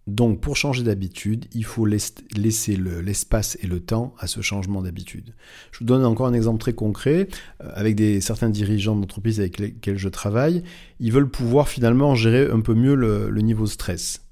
Donc 0.08 0.40
pour 0.40 0.56
changer 0.56 0.82
d'habitude, 0.82 1.46
il 1.52 1.64
faut 1.64 1.86
laisser 1.86 2.76
l'espace 2.76 3.56
et 3.62 3.68
le 3.68 3.78
temps 3.78 4.14
à 4.18 4.26
ce 4.26 4.40
changement 4.40 4.82
d'habitude. 4.82 5.32
Je 5.70 5.78
vous 5.78 5.84
donne 5.84 6.04
encore 6.04 6.26
un 6.26 6.32
exemple 6.32 6.58
très 6.58 6.72
concret. 6.72 7.28
Euh, 7.62 7.70
avec 7.74 8.00
certains 8.20 8.50
dirigeants 8.50 8.96
d'entreprise 8.96 9.38
avec 9.38 9.58
lesquels 9.58 9.98
je 9.98 10.08
travaille, 10.08 10.64
ils 10.98 11.12
veulent 11.12 11.30
pouvoir 11.30 11.68
finalement 11.68 12.14
gérer 12.16 12.50
un 12.50 12.60
peu 12.60 12.74
mieux 12.74 12.94
le, 12.96 13.30
niveau 13.42 13.66
stress. 13.66 14.22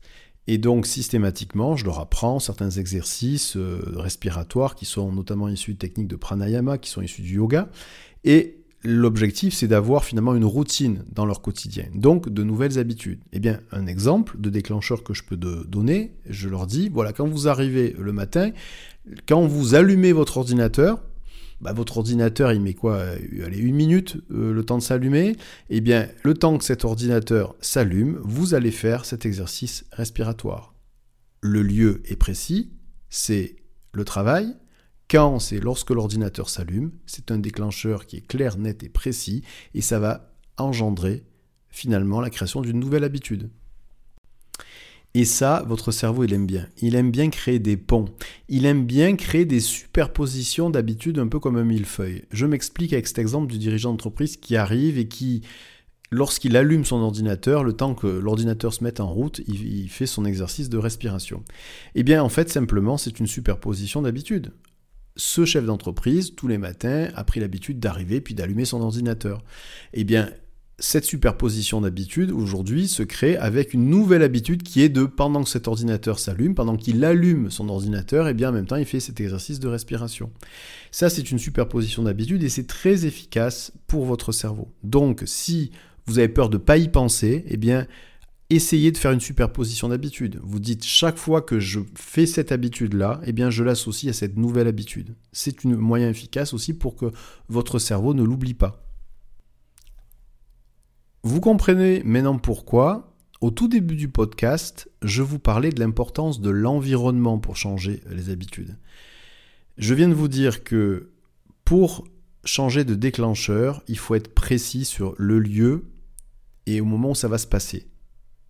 Et 0.46 0.58
donc 0.58 0.86
systématiquement, 0.86 1.76
je 1.76 1.84
leur 1.84 2.00
apprends 2.00 2.38
certains 2.38 2.70
exercices 2.70 3.56
euh, 3.56 3.80
respiratoires 3.96 4.74
qui 4.74 4.84
sont 4.84 5.12
notamment 5.12 5.48
issus 5.48 5.74
de 5.74 5.78
techniques 5.78 6.08
de 6.08 6.16
pranayama, 6.16 6.78
qui 6.78 6.90
sont 6.90 7.02
issus 7.02 7.22
du 7.22 7.36
yoga. 7.36 7.68
Et 8.24 8.60
l'objectif, 8.82 9.54
c'est 9.54 9.68
d'avoir 9.68 10.04
finalement 10.04 10.34
une 10.34 10.44
routine 10.44 11.04
dans 11.12 11.26
leur 11.26 11.42
quotidien, 11.42 11.84
donc 11.94 12.28
de 12.28 12.42
nouvelles 12.42 12.78
habitudes. 12.78 13.20
Eh 13.32 13.38
bien, 13.38 13.60
un 13.72 13.86
exemple 13.86 14.40
de 14.40 14.50
déclencheur 14.50 15.04
que 15.04 15.14
je 15.14 15.22
peux 15.22 15.36
donner, 15.36 16.14
je 16.28 16.48
leur 16.48 16.66
dis, 16.66 16.88
voilà, 16.88 17.12
quand 17.12 17.28
vous 17.28 17.48
arrivez 17.48 17.94
le 17.98 18.12
matin, 18.12 18.50
quand 19.28 19.46
vous 19.46 19.74
allumez 19.74 20.12
votre 20.12 20.38
ordinateur, 20.38 21.02
bah, 21.60 21.72
votre 21.72 21.98
ordinateur, 21.98 22.52
il 22.52 22.60
met 22.60 22.74
quoi 22.74 22.96
euh, 22.96 23.44
Allez, 23.44 23.58
une 23.58 23.76
minute, 23.76 24.16
euh, 24.30 24.52
le 24.52 24.64
temps 24.64 24.78
de 24.78 24.82
s'allumer. 24.82 25.36
Eh 25.68 25.80
bien, 25.80 26.08
le 26.22 26.34
temps 26.34 26.56
que 26.56 26.64
cet 26.64 26.84
ordinateur 26.84 27.54
s'allume, 27.60 28.18
vous 28.22 28.54
allez 28.54 28.70
faire 28.70 29.04
cet 29.04 29.26
exercice 29.26 29.84
respiratoire. 29.92 30.74
Le 31.42 31.62
lieu 31.62 32.02
est 32.06 32.16
précis, 32.16 32.72
c'est 33.08 33.56
le 33.92 34.04
travail. 34.04 34.56
Quand 35.10 35.38
c'est 35.38 35.60
lorsque 35.60 35.90
l'ordinateur 35.90 36.48
s'allume, 36.48 36.92
c'est 37.06 37.30
un 37.30 37.38
déclencheur 37.38 38.06
qui 38.06 38.16
est 38.16 38.26
clair, 38.26 38.56
net 38.56 38.82
et 38.82 38.88
précis, 38.88 39.42
et 39.74 39.80
ça 39.80 39.98
va 39.98 40.32
engendrer 40.56 41.24
finalement 41.68 42.20
la 42.20 42.30
création 42.30 42.60
d'une 42.60 42.78
nouvelle 42.78 43.04
habitude. 43.04 43.50
Et 45.14 45.24
ça, 45.24 45.64
votre 45.66 45.90
cerveau, 45.90 46.24
il 46.24 46.32
aime 46.32 46.46
bien. 46.46 46.68
Il 46.80 46.94
aime 46.94 47.10
bien 47.10 47.30
créer 47.30 47.58
des 47.58 47.76
ponts. 47.76 48.04
Il 48.48 48.64
aime 48.64 48.86
bien 48.86 49.16
créer 49.16 49.44
des 49.44 49.60
superpositions 49.60 50.70
d'habitudes 50.70 51.18
un 51.18 51.26
peu 51.26 51.40
comme 51.40 51.56
un 51.56 51.64
millefeuille. 51.64 52.22
Je 52.30 52.46
m'explique 52.46 52.92
avec 52.92 53.08
cet 53.08 53.18
exemple 53.18 53.50
du 53.50 53.58
dirigeant 53.58 53.90
d'entreprise 53.90 54.36
qui 54.36 54.54
arrive 54.56 54.98
et 54.98 55.08
qui, 55.08 55.42
lorsqu'il 56.12 56.56
allume 56.56 56.84
son 56.84 56.98
ordinateur, 56.98 57.64
le 57.64 57.72
temps 57.72 57.94
que 57.94 58.06
l'ordinateur 58.06 58.72
se 58.72 58.84
mette 58.84 59.00
en 59.00 59.12
route, 59.12 59.40
il, 59.48 59.88
fait 59.88 60.06
son 60.06 60.24
exercice 60.24 60.68
de 60.68 60.78
respiration. 60.78 61.42
Eh 61.96 62.04
bien, 62.04 62.22
en 62.22 62.28
fait, 62.28 62.48
simplement, 62.48 62.96
c'est 62.96 63.18
une 63.18 63.26
superposition 63.26 64.02
d'habitudes. 64.02 64.52
Ce 65.16 65.44
chef 65.44 65.64
d'entreprise, 65.64 66.36
tous 66.36 66.46
les 66.46 66.56
matins, 66.56 67.08
a 67.16 67.24
pris 67.24 67.40
l'habitude 67.40 67.80
d'arriver 67.80 68.20
puis 68.20 68.34
d'allumer 68.34 68.64
son 68.64 68.80
ordinateur. 68.80 69.42
Eh 69.92 70.04
bien, 70.04 70.30
cette 70.80 71.04
superposition 71.04 71.82
d'habitudes 71.82 72.30
aujourd'hui 72.30 72.88
se 72.88 73.02
crée 73.02 73.36
avec 73.36 73.74
une 73.74 73.90
nouvelle 73.90 74.22
habitude 74.22 74.62
qui 74.62 74.80
est 74.80 74.88
de 74.88 75.04
pendant 75.04 75.44
que 75.44 75.50
cet 75.50 75.68
ordinateur 75.68 76.18
s'allume, 76.18 76.54
pendant 76.54 76.76
qu'il 76.76 77.04
allume 77.04 77.50
son 77.50 77.68
ordinateur, 77.68 78.26
et 78.26 78.30
eh 78.30 78.34
bien 78.34 78.48
en 78.48 78.52
même 78.52 78.66
temps 78.66 78.76
il 78.76 78.86
fait 78.86 78.98
cet 78.98 79.20
exercice 79.20 79.60
de 79.60 79.68
respiration. 79.68 80.32
Ça 80.90 81.10
c'est 81.10 81.30
une 81.30 81.38
superposition 81.38 82.02
d'habitudes 82.02 82.42
et 82.42 82.48
c'est 82.48 82.66
très 82.66 83.04
efficace 83.04 83.72
pour 83.86 84.06
votre 84.06 84.32
cerveau. 84.32 84.72
Donc 84.82 85.22
si 85.26 85.70
vous 86.06 86.18
avez 86.18 86.28
peur 86.28 86.48
de 86.48 86.56
ne 86.56 86.62
pas 86.62 86.78
y 86.78 86.88
penser, 86.88 87.44
eh 87.46 87.58
bien 87.58 87.86
essayez 88.48 88.90
de 88.90 88.96
faire 88.96 89.12
une 89.12 89.20
superposition 89.20 89.88
d'habitudes. 89.90 90.40
Vous 90.42 90.60
dites 90.60 90.84
chaque 90.84 91.18
fois 91.18 91.42
que 91.42 91.60
je 91.60 91.80
fais 91.94 92.24
cette 92.24 92.52
habitude-là, 92.52 93.20
eh 93.26 93.32
bien 93.32 93.50
je 93.50 93.62
l'associe 93.62 94.10
à 94.10 94.18
cette 94.18 94.38
nouvelle 94.38 94.66
habitude. 94.66 95.14
C'est 95.32 95.66
un 95.66 95.76
moyen 95.76 96.08
efficace 96.08 96.54
aussi 96.54 96.72
pour 96.72 96.96
que 96.96 97.12
votre 97.50 97.78
cerveau 97.78 98.14
ne 98.14 98.22
l'oublie 98.22 98.54
pas. 98.54 98.82
Vous 101.22 101.42
comprenez 101.42 102.02
maintenant 102.02 102.38
pourquoi, 102.38 103.12
au 103.42 103.50
tout 103.50 103.68
début 103.68 103.96
du 103.96 104.08
podcast, 104.08 104.90
je 105.02 105.20
vous 105.20 105.38
parlais 105.38 105.68
de 105.68 105.78
l'importance 105.78 106.40
de 106.40 106.48
l'environnement 106.48 107.38
pour 107.38 107.56
changer 107.56 108.02
les 108.08 108.30
habitudes. 108.30 108.78
Je 109.76 109.92
viens 109.92 110.08
de 110.08 110.14
vous 110.14 110.28
dire 110.28 110.64
que 110.64 111.10
pour 111.66 112.08
changer 112.44 112.84
de 112.84 112.94
déclencheur, 112.94 113.82
il 113.86 113.98
faut 113.98 114.14
être 114.14 114.34
précis 114.34 114.86
sur 114.86 115.14
le 115.18 115.38
lieu 115.38 115.84
et 116.64 116.80
au 116.80 116.86
moment 116.86 117.10
où 117.10 117.14
ça 117.14 117.28
va 117.28 117.36
se 117.36 117.46
passer. 117.46 117.86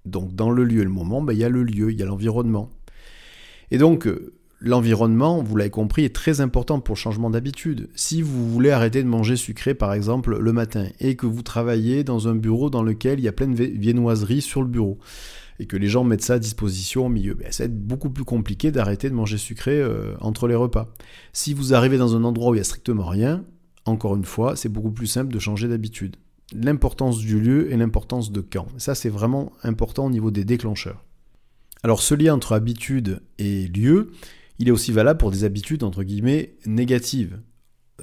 Donc 0.04 0.36
dans 0.36 0.50
le 0.50 0.62
lieu 0.62 0.82
et 0.82 0.84
le 0.84 0.90
moment, 0.90 1.22
ben, 1.22 1.32
il 1.32 1.40
y 1.40 1.44
a 1.44 1.48
le 1.48 1.64
lieu, 1.64 1.90
il 1.90 1.98
y 1.98 2.04
a 2.04 2.06
l'environnement. 2.06 2.70
Et 3.72 3.78
donc 3.78 4.06
l'environnement, 4.60 5.42
vous 5.42 5.56
l'avez 5.56 5.70
compris, 5.70 6.04
est 6.04 6.14
très 6.14 6.40
important 6.40 6.80
pour 6.80 6.94
le 6.94 7.00
changement 7.00 7.30
d'habitude. 7.30 7.88
Si 7.94 8.22
vous 8.22 8.48
voulez 8.50 8.70
arrêter 8.70 9.02
de 9.02 9.08
manger 9.08 9.36
sucré, 9.36 9.74
par 9.74 9.92
exemple, 9.92 10.38
le 10.38 10.52
matin, 10.52 10.86
et 11.00 11.16
que 11.16 11.26
vous 11.26 11.42
travaillez 11.42 12.04
dans 12.04 12.28
un 12.28 12.34
bureau 12.34 12.70
dans 12.70 12.82
lequel 12.82 13.18
il 13.18 13.24
y 13.24 13.28
a 13.28 13.32
plein 13.32 13.48
de 13.48 13.54
viennoiseries 13.54 14.42
sur 14.42 14.62
le 14.62 14.68
bureau, 14.68 14.98
et 15.58 15.66
que 15.66 15.76
les 15.76 15.88
gens 15.88 16.04
mettent 16.04 16.22
ça 16.22 16.34
à 16.34 16.38
disposition 16.38 17.06
au 17.06 17.08
milieu, 17.08 17.34
ben, 17.34 17.50
ça 17.50 17.64
va 17.64 17.66
être 17.66 17.78
beaucoup 17.78 18.10
plus 18.10 18.24
compliqué 18.24 18.70
d'arrêter 18.70 19.10
de 19.10 19.14
manger 19.14 19.38
sucré 19.38 19.78
euh, 19.80 20.14
entre 20.20 20.46
les 20.46 20.54
repas. 20.54 20.88
Si 21.32 21.52
vous 21.52 21.74
arrivez 21.74 21.98
dans 21.98 22.16
un 22.16 22.24
endroit 22.24 22.50
où 22.50 22.54
il 22.54 22.58
n'y 22.58 22.62
a 22.62 22.64
strictement 22.64 23.06
rien, 23.06 23.44
encore 23.84 24.16
une 24.16 24.24
fois, 24.24 24.56
c'est 24.56 24.68
beaucoup 24.68 24.90
plus 24.90 25.06
simple 25.06 25.32
de 25.32 25.38
changer 25.38 25.68
d'habitude. 25.68 26.16
L'importance 26.54 27.18
du 27.18 27.40
lieu 27.40 27.72
et 27.72 27.76
l'importance 27.76 28.32
de 28.32 28.40
quand. 28.40 28.66
Ça, 28.78 28.94
c'est 28.94 29.08
vraiment 29.08 29.52
important 29.62 30.06
au 30.06 30.10
niveau 30.10 30.30
des 30.30 30.44
déclencheurs. 30.44 31.04
Alors, 31.82 32.02
ce 32.02 32.14
lien 32.14 32.34
entre 32.34 32.52
habitude 32.52 33.20
et 33.38 33.68
lieu, 33.68 34.10
il 34.60 34.68
est 34.68 34.72
aussi 34.72 34.92
valable 34.92 35.18
pour 35.18 35.30
des 35.30 35.44
habitudes 35.44 35.82
entre 35.82 36.04
guillemets 36.04 36.54
négatives. 36.66 37.40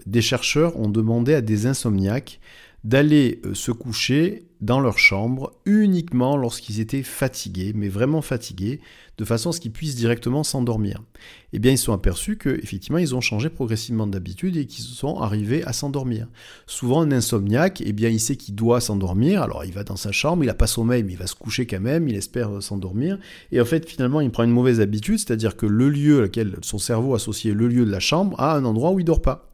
Des 0.07 0.21
chercheurs 0.21 0.77
ont 0.77 0.89
demandé 0.89 1.33
à 1.35 1.41
des 1.41 1.67
insomniaques 1.67 2.39
d'aller 2.87 3.41
euh, 3.45 3.53
se 3.53 3.71
coucher 3.71 4.45
dans 4.61 4.79
leur 4.79 4.97
chambre 4.97 5.51
uniquement 5.65 6.37
lorsqu'ils 6.37 6.79
étaient 6.79 7.03
fatigués, 7.03 7.73
mais 7.75 7.89
vraiment 7.89 8.21
fatigués, 8.21 8.79
de 9.17 9.25
façon 9.25 9.49
à 9.49 9.53
ce 9.53 9.59
qu'ils 9.59 9.73
puissent 9.73 9.97
directement 9.97 10.43
s'endormir. 10.43 11.03
Eh 11.51 11.59
bien, 11.59 11.73
ils 11.73 11.77
sont 11.77 11.91
aperçus 11.91 12.37
qu'effectivement, 12.37 12.97
ils 12.97 13.13
ont 13.13 13.19
changé 13.19 13.49
progressivement 13.49 14.07
d'habitude 14.07 14.55
et 14.55 14.65
qu'ils 14.65 14.85
sont 14.85 15.19
arrivés 15.19 15.65
à 15.65 15.73
s'endormir. 15.73 16.27
Souvent, 16.65 17.01
un 17.01 17.11
insomniaque, 17.11 17.83
eh 17.85 17.91
bien, 17.91 18.07
il 18.07 18.21
sait 18.21 18.37
qu'il 18.37 18.55
doit 18.55 18.79
s'endormir, 18.79 19.41
alors 19.43 19.65
il 19.65 19.73
va 19.73 19.83
dans 19.83 19.97
sa 19.97 20.13
chambre, 20.13 20.45
il 20.45 20.47
n'a 20.47 20.53
pas 20.53 20.65
sommeil, 20.65 21.03
mais 21.03 21.11
il 21.11 21.19
va 21.19 21.27
se 21.27 21.35
coucher 21.35 21.67
quand 21.67 21.81
même, 21.81 22.07
il 22.07 22.15
espère 22.15 22.63
s'endormir, 22.63 23.19
et 23.51 23.59
en 23.59 23.65
fait, 23.65 23.87
finalement, 23.87 24.21
il 24.21 24.31
prend 24.31 24.43
une 24.43 24.51
mauvaise 24.51 24.79
habitude, 24.79 25.19
c'est-à-dire 25.19 25.57
que 25.57 25.65
le 25.65 25.89
lieu 25.89 26.23
auquel 26.23 26.55
son 26.61 26.77
cerveau 26.77 27.15
associé 27.15 27.53
le 27.53 27.67
lieu 27.67 27.85
de 27.85 27.91
la 27.91 27.99
chambre 27.99 28.39
a 28.39 28.55
un 28.55 28.63
endroit 28.63 28.91
où 28.91 28.99
il 28.99 29.05
dort 29.05 29.21
pas. 29.21 29.51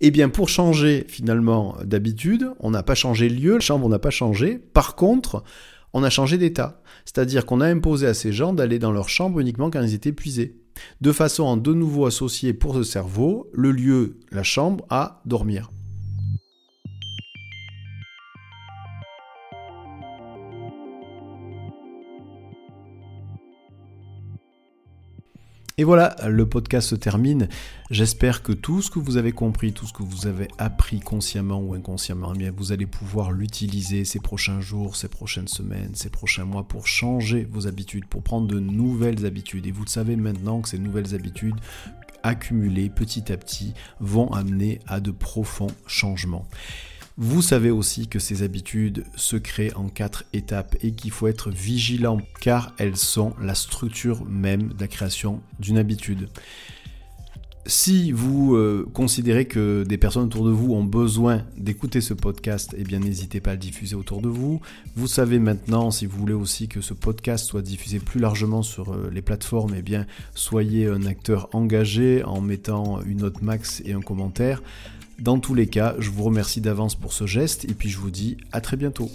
Eh 0.00 0.10
bien, 0.10 0.28
pour 0.28 0.48
changer 0.48 1.06
finalement 1.08 1.76
d'habitude, 1.84 2.50
on 2.60 2.70
n'a 2.70 2.82
pas 2.84 2.94
changé 2.94 3.28
le 3.28 3.34
lieu, 3.34 3.54
la 3.54 3.60
chambre 3.60 3.88
n'a 3.88 3.98
pas 3.98 4.10
changé. 4.10 4.58
Par 4.58 4.94
contre, 4.94 5.42
on 5.92 6.04
a 6.04 6.10
changé 6.10 6.38
d'état. 6.38 6.82
C'est-à-dire 7.04 7.46
qu'on 7.46 7.60
a 7.60 7.66
imposé 7.66 8.06
à 8.06 8.14
ces 8.14 8.32
gens 8.32 8.52
d'aller 8.52 8.78
dans 8.78 8.92
leur 8.92 9.08
chambre 9.08 9.40
uniquement 9.40 9.70
quand 9.70 9.82
ils 9.82 9.94
étaient 9.94 10.10
épuisés. 10.10 10.56
De 11.00 11.10
façon 11.10 11.52
à 11.52 11.56
de 11.56 11.72
nouveau 11.72 12.06
associer 12.06 12.52
pour 12.52 12.76
ce 12.76 12.84
cerveau 12.84 13.50
le 13.52 13.72
lieu, 13.72 14.20
la 14.30 14.44
chambre, 14.44 14.84
à 14.88 15.20
dormir. 15.24 15.70
Et 25.80 25.84
voilà, 25.84 26.16
le 26.26 26.44
podcast 26.44 26.88
se 26.88 26.96
termine. 26.96 27.48
J'espère 27.88 28.42
que 28.42 28.50
tout 28.50 28.82
ce 28.82 28.90
que 28.90 28.98
vous 28.98 29.16
avez 29.16 29.30
compris, 29.30 29.72
tout 29.72 29.86
ce 29.86 29.92
que 29.92 30.02
vous 30.02 30.26
avez 30.26 30.48
appris 30.58 30.98
consciemment 30.98 31.60
ou 31.60 31.72
inconsciemment, 31.72 32.32
eh 32.40 32.50
vous 32.50 32.72
allez 32.72 32.86
pouvoir 32.86 33.30
l'utiliser 33.30 34.04
ces 34.04 34.18
prochains 34.18 34.60
jours, 34.60 34.96
ces 34.96 35.06
prochaines 35.06 35.46
semaines, 35.46 35.92
ces 35.94 36.10
prochains 36.10 36.44
mois 36.44 36.66
pour 36.66 36.88
changer 36.88 37.46
vos 37.48 37.68
habitudes, 37.68 38.06
pour 38.06 38.24
prendre 38.24 38.48
de 38.48 38.58
nouvelles 38.58 39.24
habitudes. 39.24 39.66
Et 39.68 39.70
vous 39.70 39.84
le 39.84 39.88
savez 39.88 40.16
maintenant 40.16 40.62
que 40.62 40.68
ces 40.68 40.80
nouvelles 40.80 41.14
habitudes 41.14 41.60
accumulées 42.24 42.90
petit 42.90 43.32
à 43.32 43.36
petit 43.36 43.72
vont 44.00 44.32
amener 44.32 44.80
à 44.88 44.98
de 44.98 45.12
profonds 45.12 45.70
changements. 45.86 46.48
Vous 47.20 47.42
savez 47.42 47.72
aussi 47.72 48.06
que 48.06 48.20
ces 48.20 48.44
habitudes 48.44 49.02
se 49.16 49.36
créent 49.36 49.74
en 49.74 49.88
quatre 49.88 50.22
étapes 50.32 50.76
et 50.82 50.92
qu'il 50.92 51.10
faut 51.10 51.26
être 51.26 51.50
vigilant 51.50 52.18
car 52.40 52.72
elles 52.78 52.96
sont 52.96 53.34
la 53.42 53.56
structure 53.56 54.24
même 54.24 54.68
de 54.68 54.80
la 54.80 54.86
création 54.86 55.42
d'une 55.58 55.78
habitude. 55.78 56.28
Si 57.66 58.12
vous 58.12 58.54
euh, 58.54 58.88
considérez 58.94 59.46
que 59.46 59.82
des 59.82 59.98
personnes 59.98 60.22
autour 60.22 60.44
de 60.44 60.52
vous 60.52 60.74
ont 60.74 60.84
besoin 60.84 61.42
d'écouter 61.56 62.00
ce 62.00 62.14
podcast, 62.14 62.76
eh 62.78 62.84
bien 62.84 63.00
n'hésitez 63.00 63.40
pas 63.40 63.50
à 63.50 63.54
le 63.54 63.58
diffuser 63.58 63.96
autour 63.96 64.22
de 64.22 64.28
vous. 64.28 64.60
Vous 64.94 65.08
savez 65.08 65.40
maintenant, 65.40 65.90
si 65.90 66.06
vous 66.06 66.16
voulez 66.18 66.34
aussi 66.34 66.68
que 66.68 66.80
ce 66.80 66.94
podcast 66.94 67.46
soit 67.46 67.62
diffusé 67.62 67.98
plus 67.98 68.20
largement 68.20 68.62
sur 68.62 68.92
euh, 68.92 69.10
les 69.12 69.22
plateformes, 69.22 69.74
eh 69.76 69.82
bien 69.82 70.06
soyez 70.36 70.86
un 70.86 71.04
acteur 71.04 71.48
engagé 71.52 72.22
en 72.22 72.40
mettant 72.40 73.02
une 73.02 73.18
note 73.18 73.42
max 73.42 73.82
et 73.84 73.92
un 73.92 74.02
commentaire. 74.02 74.62
Dans 75.18 75.40
tous 75.40 75.54
les 75.54 75.66
cas, 75.66 75.96
je 75.98 76.10
vous 76.10 76.22
remercie 76.22 76.60
d'avance 76.60 76.94
pour 76.94 77.12
ce 77.12 77.26
geste 77.26 77.64
et 77.64 77.74
puis 77.74 77.88
je 77.88 77.98
vous 77.98 78.10
dis 78.10 78.36
à 78.52 78.60
très 78.60 78.76
bientôt. 78.76 79.10